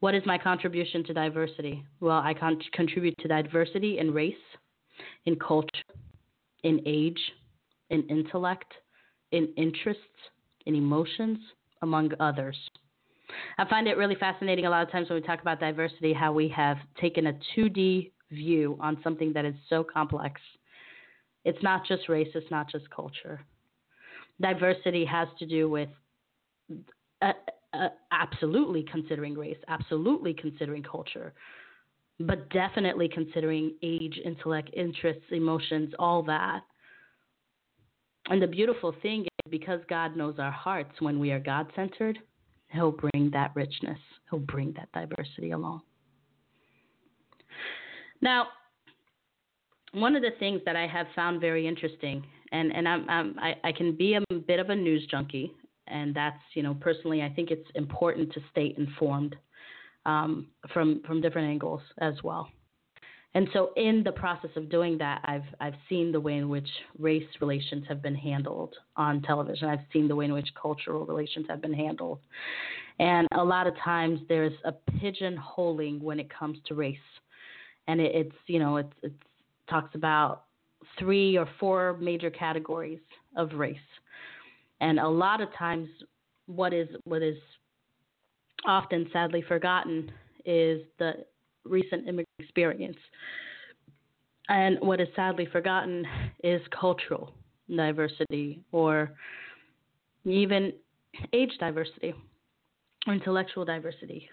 [0.00, 1.84] What is my contribution to diversity?
[2.00, 4.34] Well, I con- contribute to diversity in race,
[5.26, 5.68] in culture,
[6.62, 7.20] in age,
[7.90, 8.72] in intellect,
[9.32, 10.02] in interests,
[10.66, 11.38] in emotions,
[11.82, 12.56] among others.
[13.58, 16.32] I find it really fascinating a lot of times when we talk about diversity how
[16.32, 20.40] we have taken a 2D view on something that is so complex
[21.48, 23.40] it's not just race, it's not just culture.
[24.38, 25.88] Diversity has to do with
[27.22, 27.32] uh,
[27.72, 31.32] uh, absolutely considering race, absolutely considering culture,
[32.20, 36.60] but definitely considering age, intellect, interests, emotions, all that.
[38.26, 42.18] And the beautiful thing is because God knows our hearts when we are God centered,
[42.68, 43.98] He'll bring that richness,
[44.30, 45.80] He'll bring that diversity along.
[48.20, 48.48] Now,
[49.92, 53.54] one of the things that I have found very interesting, and and I'm, I'm I,
[53.64, 55.52] I can be a bit of a news junkie,
[55.86, 59.36] and that's you know personally I think it's important to stay informed
[60.06, 62.48] um, from from different angles as well.
[63.34, 66.68] And so in the process of doing that, I've I've seen the way in which
[66.98, 69.68] race relations have been handled on television.
[69.68, 72.20] I've seen the way in which cultural relations have been handled,
[72.98, 76.96] and a lot of times there's a pigeonholing when it comes to race,
[77.86, 79.14] and it, it's you know it's it's
[79.68, 80.44] talks about
[80.98, 83.00] three or four major categories
[83.36, 83.76] of race.
[84.80, 85.88] And a lot of times
[86.46, 87.36] what is what is
[88.66, 90.10] often sadly forgotten
[90.44, 91.12] is the
[91.64, 92.96] recent immigrant experience.
[94.48, 96.06] And what is sadly forgotten
[96.42, 97.34] is cultural
[97.74, 99.10] diversity or
[100.24, 100.72] even
[101.32, 102.14] age diversity
[103.06, 104.28] or intellectual diversity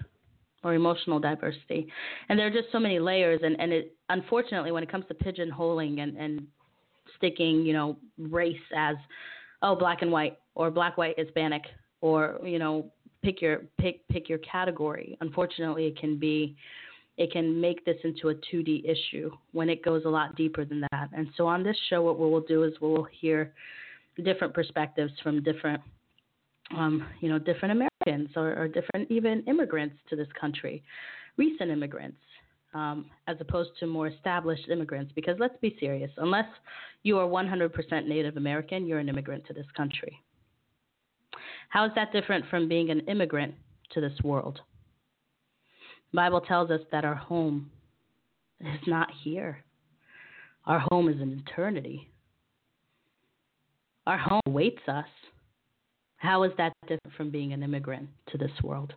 [0.65, 1.87] or emotional diversity.
[2.27, 3.39] And there are just so many layers.
[3.43, 6.47] And, and it, unfortunately, when it comes to pigeonholing and, and
[7.17, 8.95] sticking, you know, race as,
[9.61, 11.61] oh, black and white or black, white, Hispanic,
[12.01, 12.91] or, you know,
[13.23, 15.15] pick your, pick, pick your category.
[15.21, 16.55] Unfortunately, it can be,
[17.17, 20.81] it can make this into a 2D issue when it goes a lot deeper than
[20.91, 21.09] that.
[21.15, 23.53] And so on this show, what we'll do is we'll hear
[24.23, 25.79] different perspectives from different
[26.75, 27.71] um, you know, different
[28.05, 30.83] Americans or, or, different even immigrants to this country,
[31.37, 32.17] recent immigrants,
[32.73, 35.11] um, as opposed to more established immigrants.
[35.15, 36.47] Because let's be serious, unless
[37.03, 40.19] you are 100% Native American, you're an immigrant to this country.
[41.69, 43.55] How is that different from being an immigrant
[43.91, 44.59] to this world?
[46.11, 47.69] The Bible tells us that our home
[48.61, 49.63] is not here.
[50.65, 52.09] Our home is in eternity.
[54.07, 55.05] Our home awaits us
[56.25, 58.93] how is that different from being an immigrant to this world?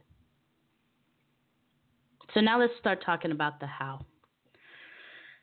[2.35, 4.05] So now let's start talking about the how.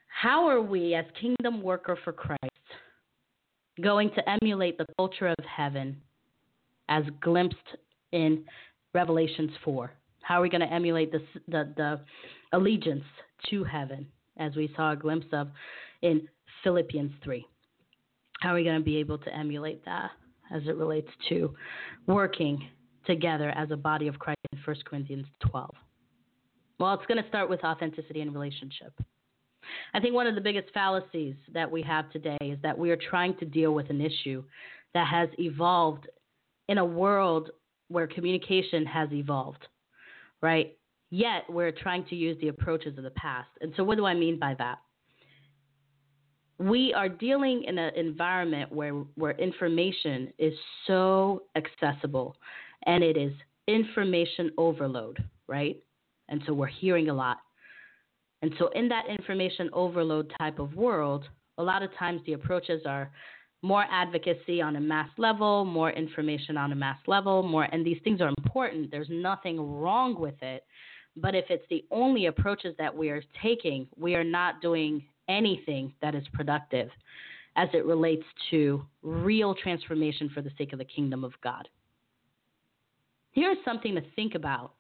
[0.07, 2.41] How are we, as kingdom worker for Christ,
[3.81, 5.97] going to emulate the culture of heaven
[6.87, 7.57] as glimpsed
[8.11, 8.43] in
[8.93, 9.91] Revelations 4?
[10.21, 12.01] How are we going to emulate the, the, the
[12.53, 13.03] allegiance
[13.49, 14.07] to heaven
[14.37, 15.49] as we saw a glimpse of
[16.01, 16.27] in
[16.63, 17.45] Philippians 3?
[18.41, 20.11] how are we going to be able to emulate that
[20.53, 21.53] as it relates to
[22.07, 22.67] working
[23.05, 25.73] together as a body of Christ in 1 Corinthians 12?
[26.79, 28.93] Well, it's going to start with authenticity and relationship.
[29.93, 32.97] I think one of the biggest fallacies that we have today is that we are
[32.97, 34.43] trying to deal with an issue
[34.93, 36.07] that has evolved
[36.67, 37.51] in a world
[37.87, 39.67] where communication has evolved,
[40.41, 40.77] right?
[41.09, 43.49] Yet we're trying to use the approaches of the past.
[43.61, 44.79] And so, what do I mean by that?
[46.57, 50.53] We are dealing in an environment where, where information is
[50.87, 52.37] so accessible
[52.85, 53.33] and it is
[53.67, 55.77] information overload, right?
[56.29, 57.37] And so we're hearing a lot.
[58.41, 61.25] And so, in that information overload type of world,
[61.57, 63.09] a lot of times the approaches are
[63.61, 67.97] more advocacy on a mass level, more information on a mass level, more, and these
[68.03, 68.91] things are important.
[68.91, 70.63] There's nothing wrong with it.
[71.17, 75.93] But if it's the only approaches that we are taking, we are not doing anything
[76.01, 76.89] that is productive
[77.55, 81.67] as it relates to real transformation for the sake of the kingdom of God.
[83.31, 84.73] Here's something to think about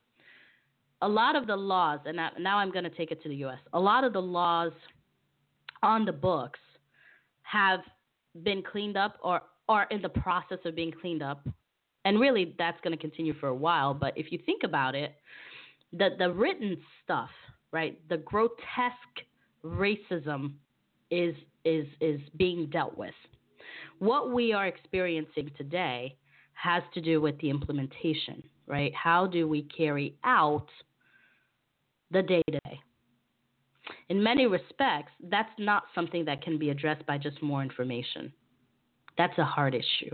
[1.01, 3.59] a lot of the laws, and now I'm going to take it to the U.S.,
[3.73, 4.71] a lot of the laws
[5.83, 6.59] on the books
[7.43, 7.81] have
[8.43, 11.47] been cleaned up or are in the process of being cleaned up.
[12.05, 13.93] And really, that's going to continue for a while.
[13.93, 15.15] But if you think about it,
[15.91, 17.29] the, the written stuff,
[17.71, 19.25] right, the grotesque
[19.65, 20.53] racism
[21.09, 23.13] is, is, is being dealt with.
[23.99, 26.15] What we are experiencing today
[26.53, 28.93] has to do with the implementation right?
[28.93, 30.67] How do we carry out
[32.11, 32.79] the day to day?
[34.09, 38.31] In many respects, that's not something that can be addressed by just more information.
[39.17, 40.13] That's a hard issue.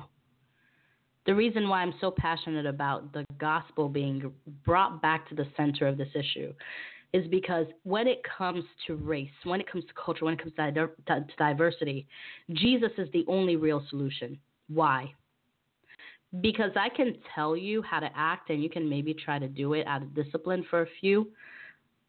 [1.26, 4.34] The reason why I'm so passionate about the gospel being
[4.66, 6.54] brought back to the center of this issue
[7.14, 10.54] is because when it comes to race, when it comes to culture, when it comes
[11.08, 12.08] to diversity,
[12.54, 14.40] Jesus is the only real solution.
[14.68, 15.14] Why?
[16.40, 19.74] because I can tell you how to act and you can maybe try to do
[19.74, 21.28] it out of discipline for a few.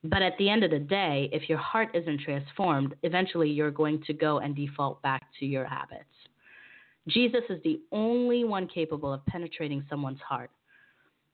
[0.04, 4.02] But at the end of the day, if your heart isn't transformed, eventually you're going
[4.06, 6.04] to go and default back to your habits.
[7.08, 10.50] Jesus is the only one capable of penetrating someone's heart.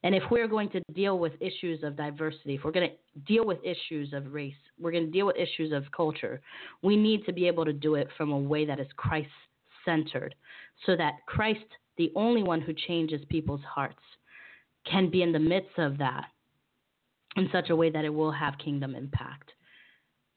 [0.04, 3.44] And if we're going to deal with issues of diversity, if we're going to deal
[3.44, 6.40] with issues of race, we're going to deal with issues of culture,
[6.82, 9.28] we need to be able to do it from a way that is Christ
[9.84, 10.34] centered
[10.86, 11.64] so that Christ
[11.98, 14.00] the only one who changes people's hearts,
[14.90, 16.26] can be in the midst of that
[17.36, 19.50] in such a way that it will have kingdom impact.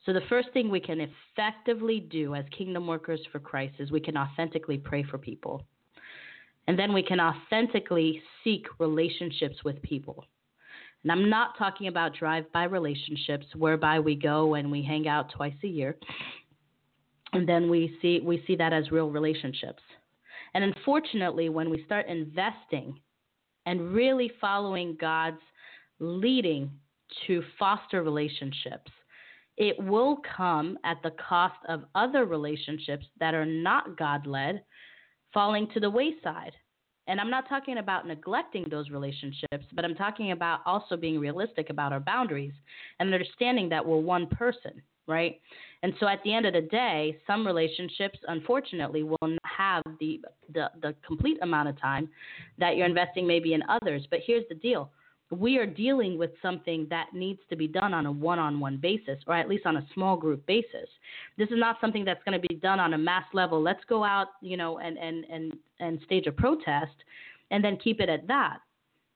[0.04, 4.00] So, the first thing we can effectively do as kingdom workers for Christ is we
[4.00, 5.62] can authentically pray for people.
[6.68, 10.24] And then we can authentically seek relationships with people.
[11.02, 15.32] And I'm not talking about drive by relationships whereby we go and we hang out
[15.34, 15.96] twice a year.
[17.32, 19.82] And then we see we see that as real relationships.
[20.54, 23.00] And unfortunately, when we start investing
[23.66, 25.40] and really following God's
[25.98, 26.70] leading
[27.26, 28.90] to foster relationships,
[29.56, 34.62] it will come at the cost of other relationships that are not God led
[35.32, 36.52] falling to the wayside.
[37.08, 41.68] And I'm not talking about neglecting those relationships, but I'm talking about also being realistic
[41.68, 42.52] about our boundaries
[43.00, 45.40] and understanding that we're one person right?
[45.82, 50.20] And so at the end of the day, some relationships, unfortunately, will not have the,
[50.52, 52.08] the, the complete amount of time
[52.58, 54.06] that you're investing maybe in others.
[54.10, 54.90] But here's the deal
[55.32, 58.76] we are dealing with something that needs to be done on a one on one
[58.76, 60.88] basis, or at least on a small group basis.
[61.38, 63.62] This is not something that's going to be done on a mass level.
[63.62, 66.94] Let's go out, you know, and, and, and, and stage a protest
[67.50, 68.58] and then keep it at that.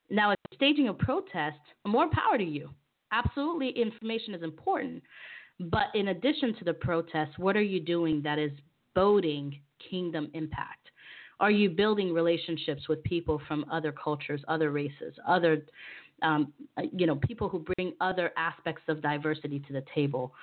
[0.09, 2.69] Now, if staging a protest, more power to you.
[3.11, 5.03] Absolutely, information is important.
[5.59, 8.51] But in addition to the protest, what are you doing that is
[8.93, 9.59] boding
[9.89, 10.89] kingdom impact?
[11.39, 15.63] Are you building relationships with people from other cultures, other races, other
[16.21, 16.51] um,
[16.91, 20.33] you know, people who bring other aspects of diversity to the table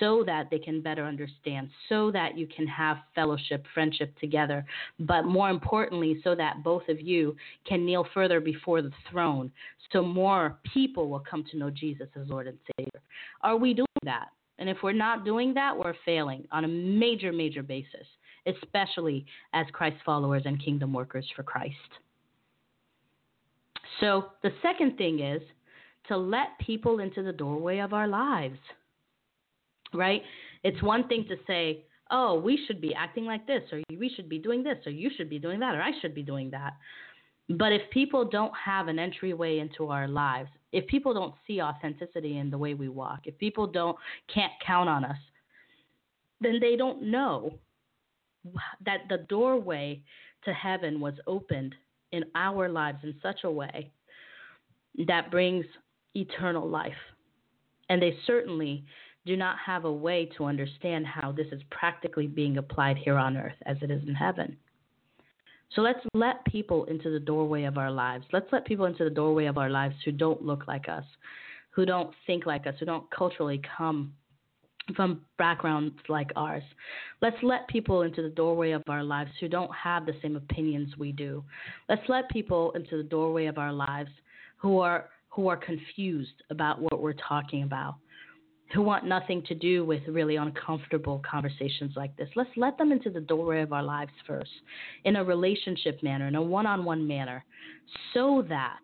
[0.00, 4.64] so that they can better understand, so that you can have fellowship, friendship together,
[5.00, 9.50] but more importantly, so that both of you can kneel further before the throne
[9.92, 13.00] so more people will come to know Jesus as Lord and Savior.
[13.42, 14.28] Are we doing that?
[14.58, 18.06] And if we're not doing that, we're failing on a major, major basis,
[18.46, 21.76] especially as Christ followers and kingdom workers for Christ.
[24.00, 25.42] So the second thing is
[26.08, 28.58] to let people into the doorway of our lives,
[29.92, 30.22] right?
[30.64, 34.28] It's one thing to say, oh, we should be acting like this, or we should
[34.28, 36.74] be doing this, or you should be doing that, or I should be doing that.
[37.50, 42.38] But if people don't have an entryway into our lives, if people don't see authenticity
[42.38, 43.96] in the way we walk, if people don't
[44.32, 45.16] can't count on us,
[46.40, 47.54] then they don't know
[48.84, 50.02] that the doorway
[50.44, 51.74] to heaven was opened
[52.12, 53.90] in our lives in such a way
[55.06, 55.64] that brings
[56.14, 56.92] eternal life.
[57.88, 58.84] And they certainly
[59.26, 63.36] do not have a way to understand how this is practically being applied here on
[63.36, 64.56] earth as it is in heaven.
[65.74, 68.24] So let's let people into the doorway of our lives.
[68.32, 71.04] Let's let people into the doorway of our lives who don't look like us,
[71.70, 74.14] who don't think like us, who don't culturally come
[74.96, 76.62] from backgrounds like ours.
[77.20, 80.96] Let's let people into the doorway of our lives who don't have the same opinions
[80.98, 81.44] we do.
[81.88, 84.10] Let's let people into the doorway of our lives
[84.56, 87.94] who are who are confused about what we're talking about,
[88.74, 92.28] who want nothing to do with really uncomfortable conversations like this.
[92.34, 94.50] Let's let them into the doorway of our lives first,
[95.04, 97.44] in a relationship manner, in a one on one manner,
[98.14, 98.80] so that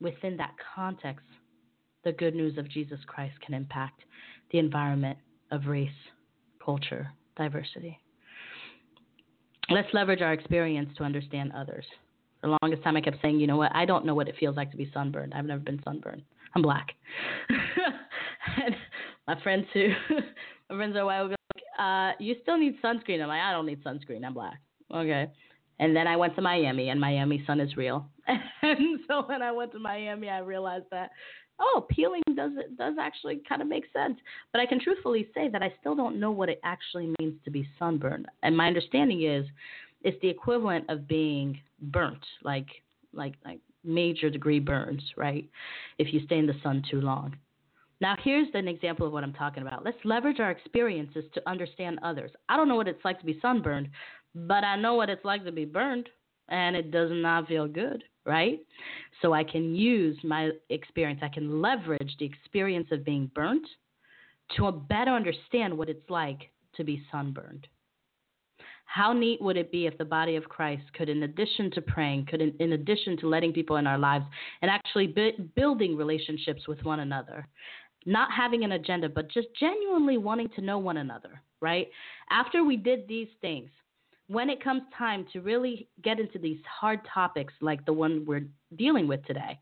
[0.00, 1.26] within that context,
[2.04, 4.02] the good news of Jesus Christ can impact
[4.52, 5.18] the environment
[5.50, 5.90] of race,
[6.64, 7.98] culture, diversity.
[9.68, 11.84] Let's leverage our experience to understand others.
[12.40, 14.36] For the longest time, I kept saying, you know what, I don't know what it
[14.38, 15.34] feels like to be sunburned.
[15.34, 16.22] I've never been sunburned.
[16.54, 16.92] I'm black.
[17.48, 18.76] and
[19.26, 19.88] my friends who,
[20.70, 23.20] my friends are white would be like, uh, you still need sunscreen.
[23.20, 24.24] I'm like, I don't need sunscreen.
[24.24, 24.58] I'm black.
[24.94, 25.30] Okay.
[25.78, 28.08] And then I went to Miami, and Miami sun is real.
[28.62, 31.10] and so when I went to Miami, I realized that
[31.58, 34.18] oh, peeling does does actually kind of make sense.
[34.52, 37.50] But I can truthfully say that I still don't know what it actually means to
[37.50, 38.26] be sunburned.
[38.42, 39.46] And my understanding is
[40.02, 42.68] it's the equivalent of being burnt, like
[43.12, 45.48] like like major degree burns, right?
[45.98, 47.36] If you stay in the sun too long.
[48.00, 49.84] Now, here's an example of what I'm talking about.
[49.84, 52.30] Let's leverage our experiences to understand others.
[52.48, 53.88] I don't know what it's like to be sunburned,
[54.34, 56.10] but I know what it's like to be burned,
[56.48, 58.60] and it does not feel good, right?
[59.22, 63.66] So I can use my experience, I can leverage the experience of being burnt
[64.56, 67.66] to better understand what it's like to be sunburned.
[68.84, 72.26] How neat would it be if the body of Christ could, in addition to praying,
[72.26, 74.24] could, in, in addition to letting people in our lives
[74.62, 77.46] and actually bu- building relationships with one another,
[78.06, 81.88] not having an agenda, but just genuinely wanting to know one another, right?
[82.30, 83.70] After we did these things,
[84.28, 88.46] when it comes time to really get into these hard topics like the one we're
[88.76, 89.58] dealing with today,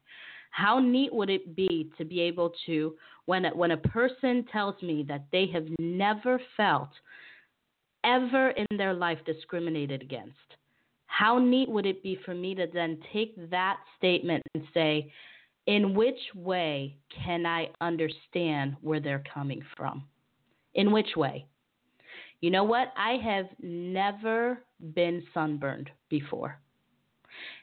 [0.51, 2.95] how neat would it be to be able to,
[3.27, 6.91] when, when a person tells me that they have never felt
[8.05, 10.37] ever in their life discriminated against,
[11.07, 15.11] how neat would it be for me to then take that statement and say,
[15.67, 20.05] in which way can I understand where they're coming from?
[20.75, 21.47] In which way?
[22.41, 22.93] You know what?
[22.97, 24.59] I have never
[24.95, 26.59] been sunburned before.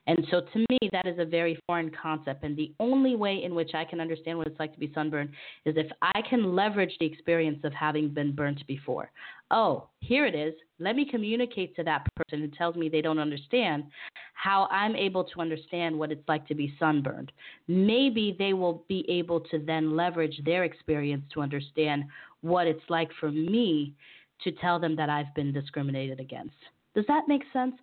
[0.08, 2.44] And so to me, that is a very foreign concept.
[2.44, 5.30] And the only way in which I can understand what it's like to be sunburned
[5.66, 9.12] is if I can leverage the experience of having been burnt before.
[9.52, 10.54] Oh, here it is.
[10.80, 13.84] Let me communicate to that person who tells me they don't understand
[14.34, 17.32] how I'm able to understand what it's like to be sunburned.
[17.68, 22.06] Maybe they will be able to then leverage their experience to understand
[22.42, 23.94] what it's like for me
[24.44, 26.56] to tell them that I've been discriminated against.
[26.96, 27.76] Does that make sense?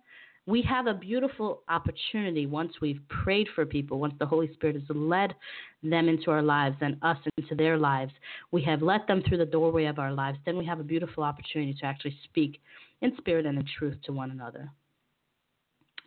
[0.45, 4.95] We have a beautiful opportunity once we've prayed for people, once the Holy Spirit has
[4.95, 5.35] led
[5.83, 8.11] them into our lives and us into their lives.
[8.51, 10.39] We have let them through the doorway of our lives.
[10.45, 12.59] Then we have a beautiful opportunity to actually speak
[13.01, 14.71] in spirit and in truth to one another.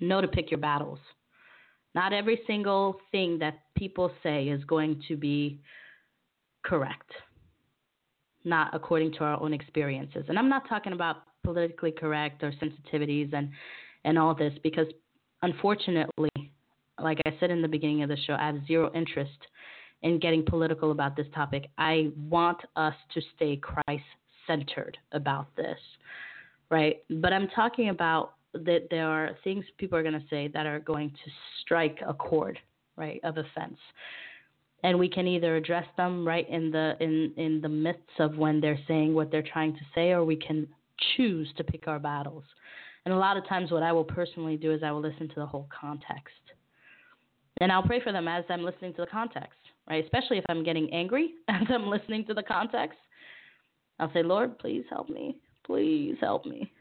[0.00, 0.98] Know to pick your battles.
[1.94, 5.60] Not every single thing that people say is going to be
[6.64, 7.12] correct
[8.44, 10.24] not according to our own experiences.
[10.28, 13.50] And I'm not talking about politically correct or sensitivities and
[14.04, 14.86] and all this because
[15.42, 16.30] unfortunately,
[17.00, 19.38] like I said in the beginning of the show, I have zero interest
[20.02, 21.68] in getting political about this topic.
[21.78, 24.02] I want us to stay Christ
[24.46, 25.78] centered about this,
[26.70, 27.02] right?
[27.08, 30.80] But I'm talking about that there are things people are going to say that are
[30.80, 31.30] going to
[31.60, 32.58] strike a chord,
[32.96, 33.78] right, of offense
[34.82, 38.60] and we can either address them right in the in in the midst of when
[38.60, 40.66] they're saying what they're trying to say or we can
[41.16, 42.44] choose to pick our battles.
[43.04, 45.34] And a lot of times what i will personally do is i will listen to
[45.36, 46.34] the whole context.
[47.60, 49.58] And i'll pray for them as i'm listening to the context
[49.88, 50.04] right?
[50.04, 52.98] Especially if i'm getting angry as i'm listening to the context.
[53.98, 55.36] I'll say lord please help me.
[55.64, 56.72] Please help me.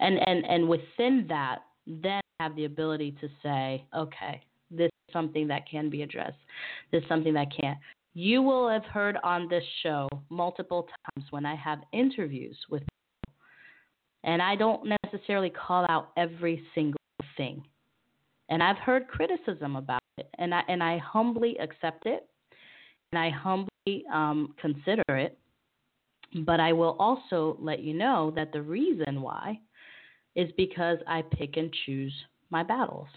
[0.00, 4.42] And and and within that then have the ability to say okay
[5.12, 6.36] something that can be addressed.
[6.92, 7.78] This is something that can't.
[8.14, 13.34] You will have heard on this show multiple times when I have interviews with people,
[14.24, 17.00] and I don't necessarily call out every single
[17.36, 17.62] thing.
[18.48, 22.26] And I've heard criticism about it, and I and I humbly accept it,
[23.12, 25.38] and I humbly um, consider it.
[26.44, 29.60] But I will also let you know that the reason why
[30.34, 32.12] is because I pick and choose
[32.50, 33.08] my battles.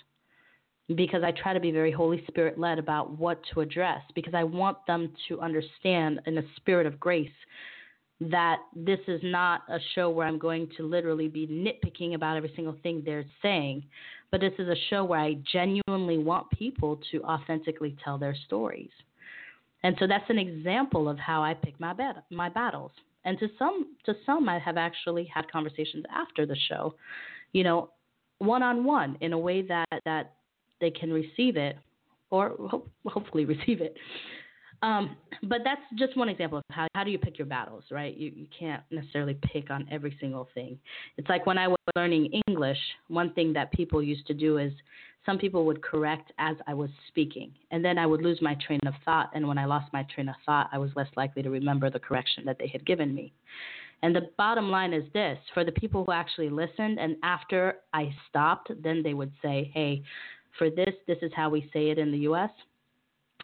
[0.95, 4.43] Because I try to be very Holy Spirit led about what to address, because I
[4.43, 7.29] want them to understand in a spirit of grace
[8.21, 12.51] that this is not a show where I'm going to literally be nitpicking about every
[12.55, 13.83] single thing they're saying,
[14.31, 18.89] but this is a show where I genuinely want people to authentically tell their stories.
[19.83, 21.93] And so that's an example of how I pick my
[22.29, 22.91] my battles.
[23.25, 26.95] And to some to some I have actually had conversations after the show,
[27.53, 27.89] you know,
[28.39, 30.33] one on one in a way that that
[30.81, 31.77] they can receive it
[32.29, 33.95] or hope, hopefully receive it.
[34.81, 38.15] Um, but that's just one example of how how do you pick your battles, right?
[38.15, 40.79] You you can't necessarily pick on every single thing.
[41.17, 42.77] It's like when I was learning English,
[43.09, 44.71] one thing that people used to do is
[45.25, 48.79] some people would correct as I was speaking, and then I would lose my train
[48.87, 49.31] of thought.
[49.33, 51.99] And when I lost my train of thought, I was less likely to remember the
[51.99, 53.33] correction that they had given me.
[54.01, 58.13] And the bottom line is this for the people who actually listened, and after I
[58.29, 60.03] stopped, then they would say, hey,
[60.57, 62.49] for this, this is how we say it in the US.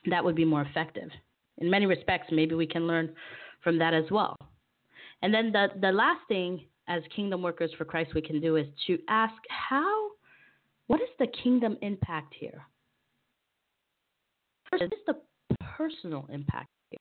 [0.10, 1.10] That would be more effective.
[1.60, 3.14] In many respects, maybe we can learn
[3.64, 4.36] from that as well.
[5.22, 8.68] And then the, the last thing as kingdom workers for Christ we can do is
[8.88, 10.10] to ask how,
[10.88, 12.62] what is the kingdom impact here?
[14.70, 16.99] First, what is the personal impact here?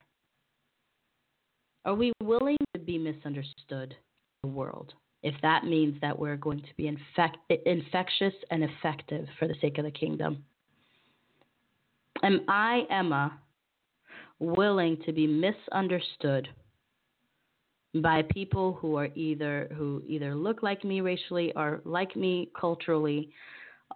[1.85, 3.95] Are we willing to be misunderstood
[4.43, 4.95] in the world?
[5.25, 9.79] If that means that we're going to be infect, infectious and effective for the sake
[9.79, 10.45] of the kingdom.
[12.23, 13.41] Am I, Emma,
[14.39, 16.49] willing to be misunderstood
[18.03, 23.31] by people who are either who either look like me racially or like me culturally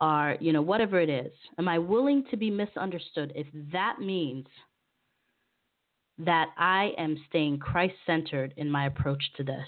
[0.00, 4.46] or you know whatever it is am i willing to be misunderstood if that means
[6.16, 9.66] that i am staying christ centered in my approach to this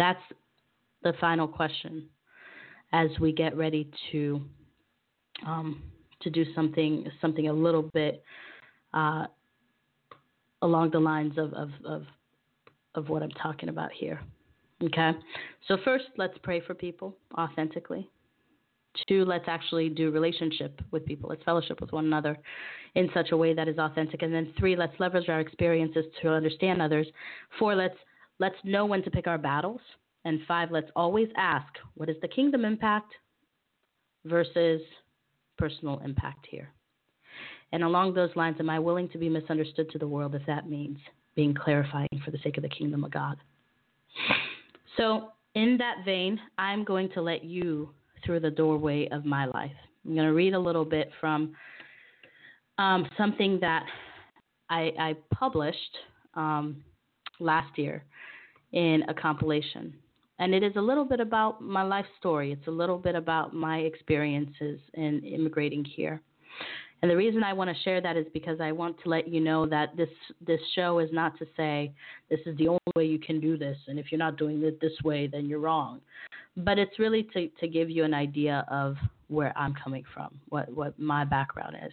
[0.00, 0.22] that's
[1.02, 2.08] the final question
[2.92, 4.40] as we get ready to
[5.46, 5.82] um,
[6.22, 8.24] to do something something a little bit
[8.94, 9.26] uh,
[10.62, 12.02] along the lines of, of, of
[12.94, 14.20] of what I'm talking about here.
[14.82, 15.12] Okay,
[15.68, 18.08] so first let's pray for people authentically.
[19.06, 21.28] Two, let's actually do relationship with people.
[21.30, 22.36] Let's fellowship with one another
[22.96, 24.22] in such a way that is authentic.
[24.22, 27.06] And then three, let's leverage our experiences to understand others.
[27.58, 27.94] Four, let's
[28.40, 29.80] let's know when to pick our battles.
[30.24, 33.12] And five, let's always ask, what is the kingdom impact
[34.24, 34.80] versus
[35.56, 36.68] personal impact here?
[37.72, 40.68] And along those lines, am I willing to be misunderstood to the world if that
[40.68, 40.98] means
[41.36, 43.36] being clarifying for the sake of the kingdom of God?
[44.96, 47.90] So, in that vein, I'm going to let you
[48.24, 49.72] through the doorway of my life.
[50.04, 51.54] I'm going to read a little bit from
[52.78, 53.84] um, something that
[54.68, 55.96] I, I published
[56.34, 56.82] um,
[57.40, 58.04] last year
[58.72, 59.94] in a compilation.
[60.38, 62.50] And it is a little bit about my life story.
[62.52, 66.20] It's a little bit about my experiences in immigrating here.
[67.02, 69.40] And the reason I want to share that is because I want to let you
[69.40, 70.08] know that this
[70.46, 71.92] this show is not to say
[72.28, 74.80] this is the only way you can do this, and if you're not doing it
[74.80, 76.00] this way, then you're wrong.
[76.58, 78.96] But it's really to to give you an idea of
[79.28, 81.92] where I'm coming from, what what my background is,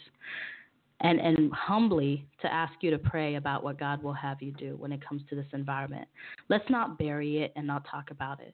[1.01, 4.75] and and humbly to ask you to pray about what God will have you do
[4.77, 6.07] when it comes to this environment.
[6.49, 8.53] Let's not bury it and not talk about it.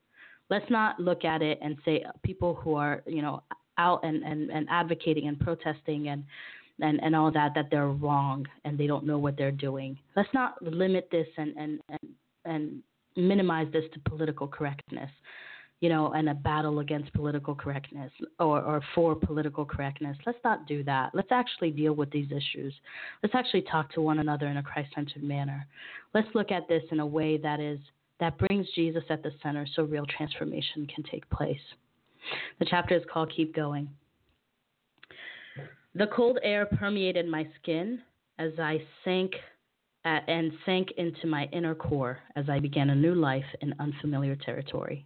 [0.49, 3.43] Let's not look at it and say uh, people who are, you know,
[3.77, 6.23] out and, and, and advocating and protesting and,
[6.79, 9.97] and, and all that that they're wrong and they don't know what they're doing.
[10.15, 12.09] Let's not limit this and, and, and,
[12.45, 12.83] and
[13.15, 15.09] minimize this to political correctness
[15.83, 18.09] you know, and a battle against political correctness
[18.39, 20.15] or, or for political correctness.
[20.25, 21.09] Let's not do that.
[21.13, 22.73] Let's actually deal with these issues.
[23.21, 25.67] Let's actually talk to one another in a Christ-centered manner.
[26.13, 27.79] Let's look at this in a way that is
[28.21, 31.59] that brings Jesus at the center so real transformation can take place.
[32.59, 33.89] The chapter is called Keep Going.
[35.95, 37.99] The cold air permeated my skin
[38.39, 39.33] as I sank
[40.05, 44.37] at, and sank into my inner core as I began a new life in unfamiliar
[44.37, 45.05] territory.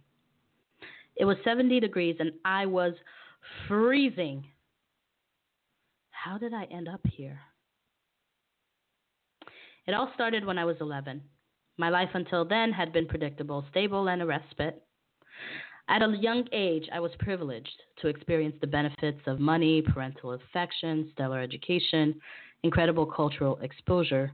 [1.18, 2.94] It was 70 degrees and I was
[3.66, 4.44] freezing.
[6.10, 7.40] How did I end up here?
[9.86, 11.22] It all started when I was 11.
[11.78, 14.82] My life until then had been predictable, stable, and a respite.
[15.88, 21.08] At a young age, I was privileged to experience the benefits of money, parental affection,
[21.12, 22.20] stellar education,
[22.62, 24.32] incredible cultural exposure.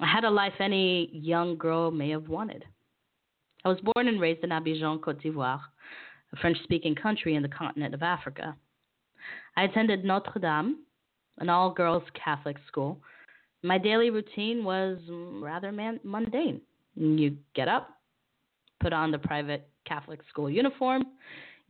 [0.00, 2.64] I had a life any young girl may have wanted.
[3.64, 5.60] I was born and raised in Abidjan, Cote d'Ivoire,
[6.32, 8.54] a French speaking country in the continent of Africa.
[9.56, 10.80] I attended Notre Dame,
[11.38, 13.00] an all girls Catholic school,
[13.62, 16.60] My daily routine was rather man- mundane.
[16.96, 17.98] You get up,
[18.80, 21.04] put on the private Catholic school uniform,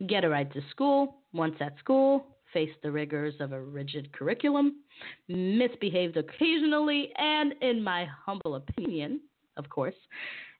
[0.07, 1.15] get a ride to school.
[1.31, 4.83] Once at school, face the rigors of a rigid curriculum,
[5.29, 9.21] misbehaved occasionally, and, in my humble opinion,
[9.55, 9.95] of course,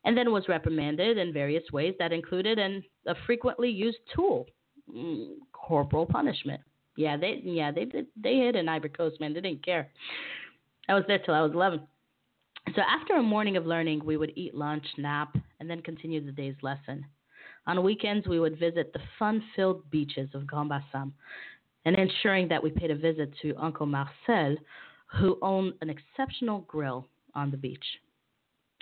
[0.06, 4.46] and then was reprimanded in various ways that included an, a frequently used tool,
[4.90, 6.62] mm, corporal punishment.
[6.96, 9.34] Yeah, they yeah they did they hit an Ivory Coast man.
[9.34, 9.90] They didn't care.
[10.88, 11.82] I was there till I was 11.
[12.76, 16.32] So after a morning of learning, we would eat lunch, nap, and then continue the
[16.32, 17.06] day's lesson.
[17.68, 21.14] On weekends, we would visit the fun-filled beaches of Grand Bassam,
[21.86, 24.56] and ensuring that we paid a visit to Uncle Marcel,
[25.20, 27.86] who owned an exceptional grill on the beach.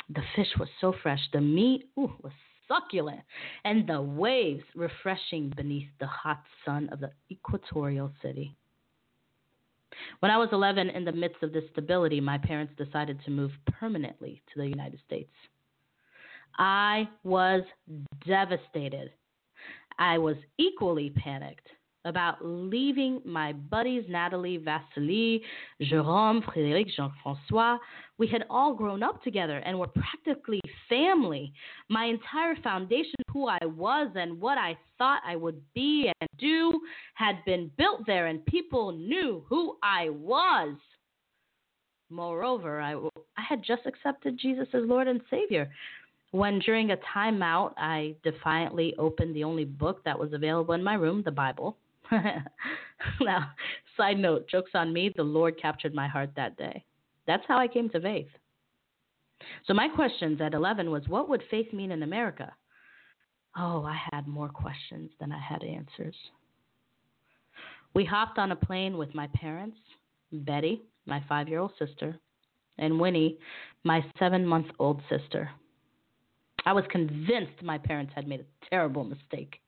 [0.10, 2.34] The fish was so fresh, the meat ooh, was
[2.68, 3.22] succulent,
[3.64, 8.56] and the waves refreshing beneath the hot sun of the equatorial city.
[10.20, 13.52] When I was 11, in the midst of this stability, my parents decided to move
[13.68, 15.32] permanently to the United States.
[16.58, 17.64] I was
[18.28, 19.12] devastated.
[20.00, 21.68] I was equally panicked
[22.06, 25.42] about leaving my buddies Natalie, Vasily,
[25.82, 27.78] Jerome, Frédéric, Jean Francois.
[28.18, 31.54] We had all grown up together and were practically family.
[31.90, 36.80] My entire foundation who I was and what I thought I would be and do
[37.16, 40.76] had been built there, and people knew who I was.
[42.10, 45.70] Moreover, I, I had just accepted Jesus as Lord and Savior.
[46.32, 50.96] When during a timeout, I defiantly opened the only book that was available in my
[50.96, 51.78] room, the Bible.
[53.22, 53.52] now,
[53.98, 56.84] side note, jokes on me, the Lord captured my heart that day.
[57.28, 58.28] That's how I came to faith.
[59.66, 62.54] So, my questions at 11 was what would faith mean in America?
[63.58, 66.16] Oh, I had more questions than I had answers.
[67.94, 69.78] We hopped on a plane with my parents,
[70.32, 72.18] Betty, my five year old sister,
[72.80, 73.38] and Winnie,
[73.84, 75.50] my seven month old sister.
[76.66, 79.60] I was convinced my parents had made a terrible mistake.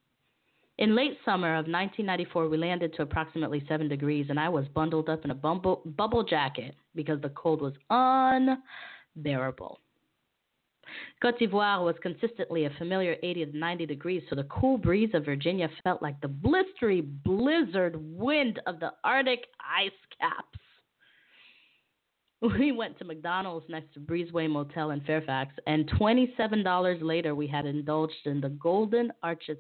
[0.78, 5.08] In late summer of 1994, we landed to approximately 7 degrees, and I was bundled
[5.08, 9.80] up in a bumble, bubble jacket because the cold was unbearable.
[11.22, 15.26] Cote d'Ivoire was consistently a familiar 80 to 90 degrees, so the cool breeze of
[15.26, 20.60] Virginia felt like the blistery blizzard wind of the Arctic ice caps.
[22.42, 27.66] We went to McDonald's next to Breezeway Motel in Fairfax, and $27 later, we had
[27.66, 29.58] indulged in the Golden Arches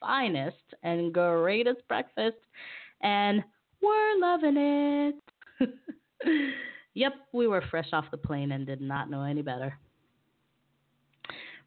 [0.00, 2.36] finest and greatest breakfast,
[3.02, 3.42] and
[3.82, 5.14] we're loving it.
[6.94, 9.76] yep, we were fresh off the plane and did not know any better.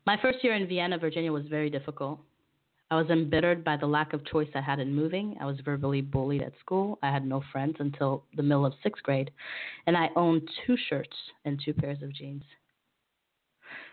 [0.05, 2.19] My first year in Vienna, Virginia was very difficult.
[2.89, 5.37] I was embittered by the lack of choice I had in moving.
[5.39, 6.99] I was verbally bullied at school.
[7.01, 9.31] I had no friends until the middle of sixth grade,
[9.87, 11.15] and I owned two shirts
[11.45, 12.43] and two pairs of jeans.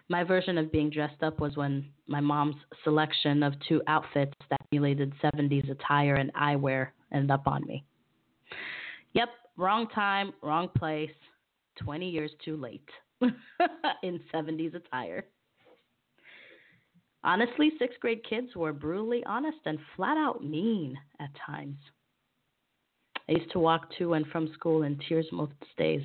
[0.08, 4.60] My version of being dressed up was when my mom's selection of two outfits that
[4.72, 7.84] emulated 70s attire and eyewear ended up on me.
[9.12, 11.10] Yep, wrong time, wrong place,
[11.76, 12.88] 20 years too late
[14.02, 15.26] in 70s attire.
[17.24, 21.76] Honestly, sixth grade kids were brutally honest and flat out mean at times.
[23.28, 26.02] I used to walk to and from school in tears most days,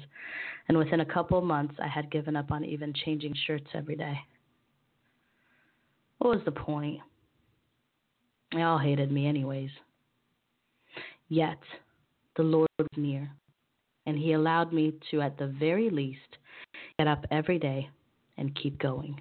[0.67, 3.95] and within a couple of months, I had given up on even changing shirts every
[3.95, 4.17] day.
[6.17, 6.99] What was the point?
[8.53, 9.69] They all hated me, anyways.
[11.30, 11.59] Yet,
[12.36, 13.32] the Lord was near,
[14.05, 16.19] and He allowed me to, at the very least,
[16.97, 17.89] get up every day
[18.38, 19.19] and keep going.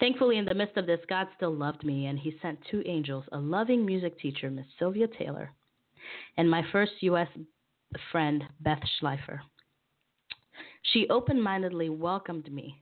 [0.00, 3.24] Thankfully, in the midst of this, God still loved me, and He sent two angels
[3.32, 5.52] a loving music teacher, Miss Sylvia Taylor,
[6.36, 7.28] and my first U.S.
[8.12, 9.40] friend, Beth Schleifer.
[10.92, 12.80] She open mindedly welcomed me.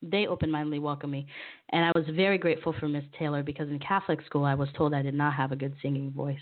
[0.00, 1.26] They open mindedly welcomed me,
[1.70, 4.94] and I was very grateful for Miss Taylor because in Catholic school I was told
[4.94, 6.38] I did not have a good singing voice.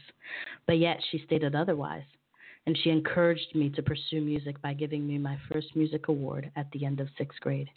[0.66, 2.04] But yet she stated otherwise,
[2.66, 6.70] and she encouraged me to pursue music by giving me my first music award at
[6.72, 7.70] the end of sixth grade.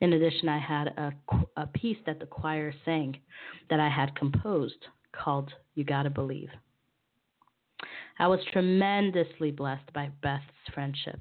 [0.00, 1.12] In addition, I had a,
[1.56, 3.16] a piece that the choir sang
[3.70, 6.50] that I had composed called You Gotta Believe.
[8.18, 10.44] I was tremendously blessed by Beth's
[10.74, 11.20] friendship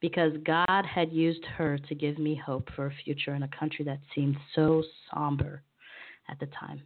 [0.00, 3.84] because God had used her to give me hope for a future in a country
[3.84, 4.82] that seemed so
[5.12, 5.62] somber
[6.28, 6.82] at the time.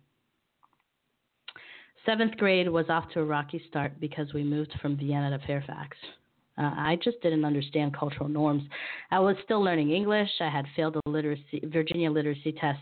[2.05, 5.97] Seventh grade was off to a rocky start because we moved from Vienna to Fairfax.
[6.57, 8.65] Uh, I just didn't understand cultural norms.
[9.11, 10.31] I was still learning English.
[10.41, 12.81] I had failed the literacy, Virginia literacy test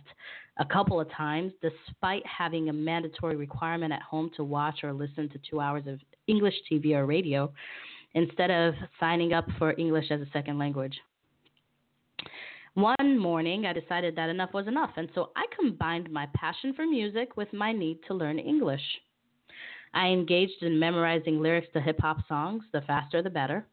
[0.59, 5.29] a couple of times, despite having a mandatory requirement at home to watch or listen
[5.29, 7.53] to two hours of English TV or radio.
[8.15, 10.99] instead of signing up for English as a second language.
[12.73, 16.87] One morning, I decided that enough was enough, and so I combined my passion for
[16.87, 18.83] music with my need to learn English.
[19.95, 23.67] I engaged in memorizing lyrics to hip hop songs, the faster the better.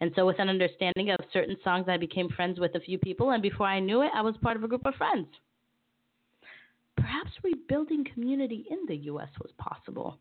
[0.00, 3.30] And so, with an understanding of certain songs, I became friends with a few people,
[3.30, 5.28] and before I knew it, I was part of a group of friends.
[6.96, 9.28] Perhaps rebuilding community in the U.S.
[9.40, 10.18] was possible.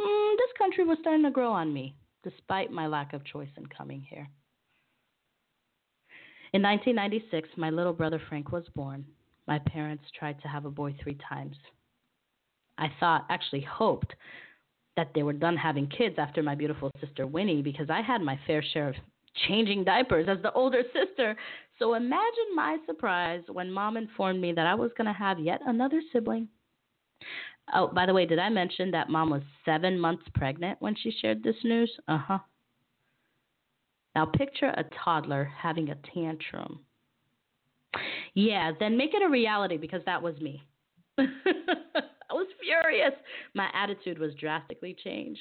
[0.00, 3.66] Mm, this country was starting to grow on me, despite my lack of choice in
[3.66, 4.28] coming here.
[6.52, 9.04] In 1996, my little brother Frank was born.
[9.46, 11.56] My parents tried to have a boy three times.
[12.78, 14.14] I thought, actually hoped,
[14.96, 18.38] that they were done having kids after my beautiful sister Winnie because I had my
[18.46, 18.94] fair share of
[19.46, 21.36] changing diapers as the older sister.
[21.78, 25.60] So imagine my surprise when mom informed me that I was going to have yet
[25.66, 26.48] another sibling.
[27.74, 31.10] Oh, by the way, did I mention that mom was seven months pregnant when she
[31.10, 31.90] shared this news?
[32.06, 32.38] Uh huh.
[34.14, 36.80] Now picture a toddler having a tantrum.
[38.34, 40.62] Yeah, then make it a reality because that was me.
[41.18, 41.24] I
[42.32, 43.12] was furious.
[43.54, 45.40] My attitude was drastically changed.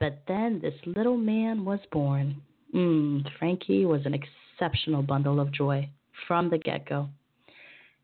[0.00, 2.42] But then this little man was born.
[2.74, 5.88] Mm, Frankie was an exceptional bundle of joy
[6.26, 7.08] from the get go.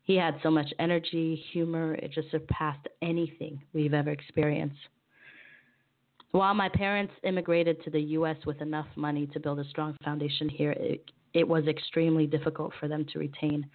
[0.09, 4.79] He had so much energy, humor, it just surpassed anything we've ever experienced.
[6.31, 8.37] While my parents immigrated to the U.S.
[8.43, 11.03] with enough money to build a strong foundation here, it,
[11.35, 13.67] it was extremely difficult for them to retain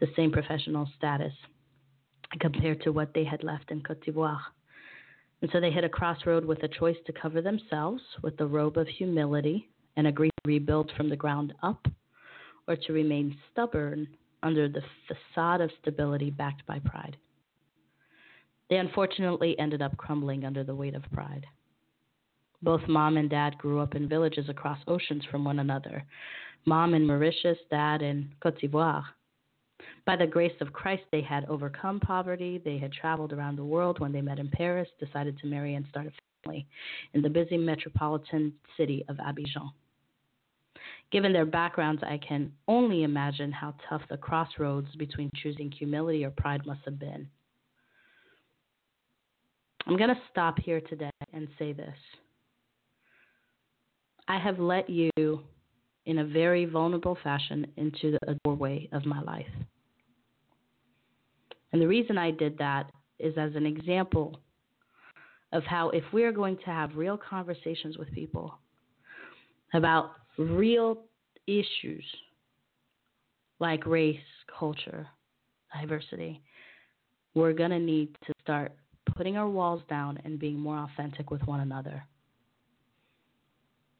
[0.00, 1.32] the same professional status
[2.40, 4.42] compared to what they had left in Cote d'Ivoire.
[5.40, 8.76] And so they hit a crossroad with a choice to cover themselves with the robe
[8.76, 11.86] of humility and agree to rebuild from the ground up,
[12.66, 14.08] or to remain stubborn
[14.42, 17.16] under the facade of stability backed by pride.
[18.68, 21.46] They unfortunately ended up crumbling under the weight of pride.
[22.62, 26.04] Both mom and dad grew up in villages across oceans from one another.
[26.64, 29.04] Mom in Mauritius, dad in Cote d'Ivoire.
[30.04, 32.60] By the grace of Christ, they had overcome poverty.
[32.64, 35.86] They had traveled around the world when they met in Paris, decided to marry and
[35.88, 36.12] start a
[36.42, 36.66] family
[37.12, 39.70] in the busy metropolitan city of Abidjan.
[41.12, 46.30] Given their backgrounds, I can only imagine how tough the crossroads between choosing humility or
[46.30, 47.28] pride must have been.
[49.86, 51.94] I'm going to stop here today and say this.
[54.26, 55.10] I have let you,
[56.06, 59.46] in a very vulnerable fashion, into the doorway of my life.
[61.72, 62.90] And the reason I did that
[63.20, 64.40] is as an example
[65.52, 68.58] of how, if we are going to have real conversations with people
[69.72, 70.98] about real
[71.46, 72.04] issues
[73.58, 74.18] like race,
[74.58, 75.06] culture,
[75.72, 76.42] diversity,
[77.34, 78.72] we're going to need to start
[79.16, 82.04] putting our walls down and being more authentic with one another.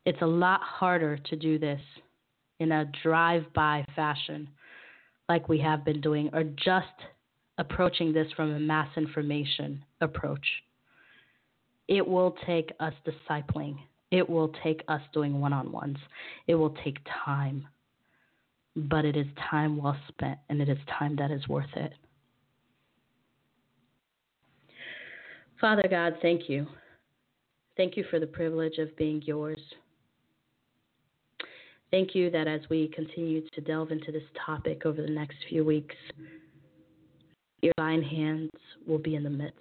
[0.04, 1.80] It's a lot harder to do this
[2.60, 4.48] in a drive by fashion
[5.28, 6.86] like we have been doing, or just
[7.58, 10.46] approaching this from a mass information approach.
[11.88, 13.76] It will take us discipling,
[14.10, 15.98] it will take us doing one on ones,
[16.46, 17.66] it will take time.
[18.76, 21.92] But it is time well spent, and it is time that is worth it.
[25.60, 26.66] Father God, thank you.
[27.76, 29.60] Thank you for the privilege of being yours.
[31.90, 35.64] Thank you that as we continue to delve into this topic over the next few
[35.64, 35.94] weeks,
[37.62, 38.50] your divine hands
[38.86, 39.58] will be in the midst.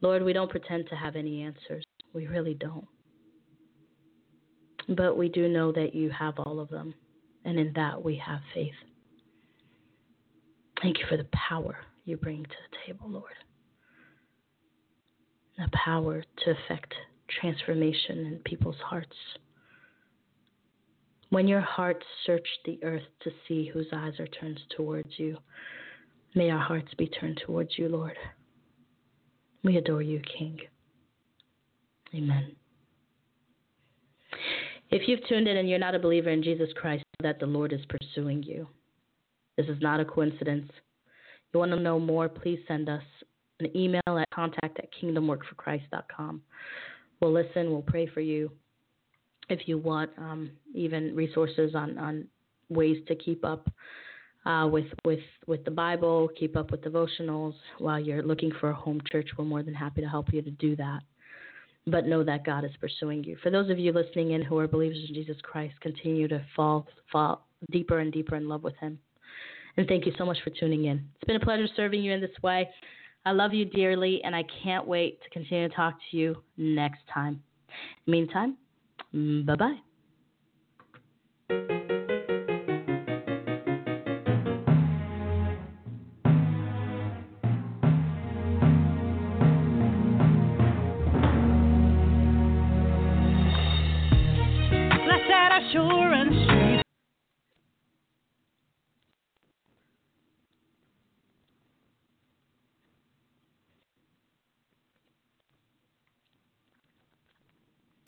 [0.00, 1.84] Lord, we don't pretend to have any answers.
[2.12, 2.86] We really don't.
[4.88, 6.94] But we do know that you have all of them,
[7.44, 8.74] and in that we have faith.
[10.82, 13.32] Thank you for the power you bring to the table, Lord.
[15.58, 16.94] The power to effect
[17.40, 19.16] transformation in people's hearts.
[21.28, 25.36] When your heart searched the earth to see whose eyes are turned towards you,
[26.34, 28.16] may our hearts be turned towards you, Lord.
[29.62, 30.58] We adore you, King.
[32.14, 32.56] Amen.
[34.90, 37.72] If you've tuned in and you're not a believer in Jesus Christ, that the Lord
[37.72, 38.66] is pursuing you.
[39.56, 40.70] This is not a coincidence.
[41.52, 43.02] You want to know more, please send us
[43.60, 46.42] an email at contact at kingdomworkforchrist.com.
[47.20, 48.50] We'll listen, we'll pray for you,
[49.50, 52.24] if you want um, even resources on, on
[52.68, 53.68] ways to keep up
[54.46, 58.74] uh, with with with the Bible, keep up with devotionals while you're looking for a
[58.74, 59.28] home church.
[59.36, 61.00] We're more than happy to help you to do that
[61.86, 63.36] but know that God is pursuing you.
[63.42, 66.86] For those of you listening in who are believers in Jesus Christ, continue to fall,
[67.10, 68.98] fall deeper and deeper in love with Him.
[69.76, 71.04] And thank you so much for tuning in.
[71.16, 72.68] It's been a pleasure serving you in this way.
[73.24, 77.00] I love you dearly, and I can't wait to continue to talk to you next
[77.12, 77.42] time.
[78.06, 78.56] meantime,
[79.14, 79.56] mm, bye
[81.48, 81.96] bye.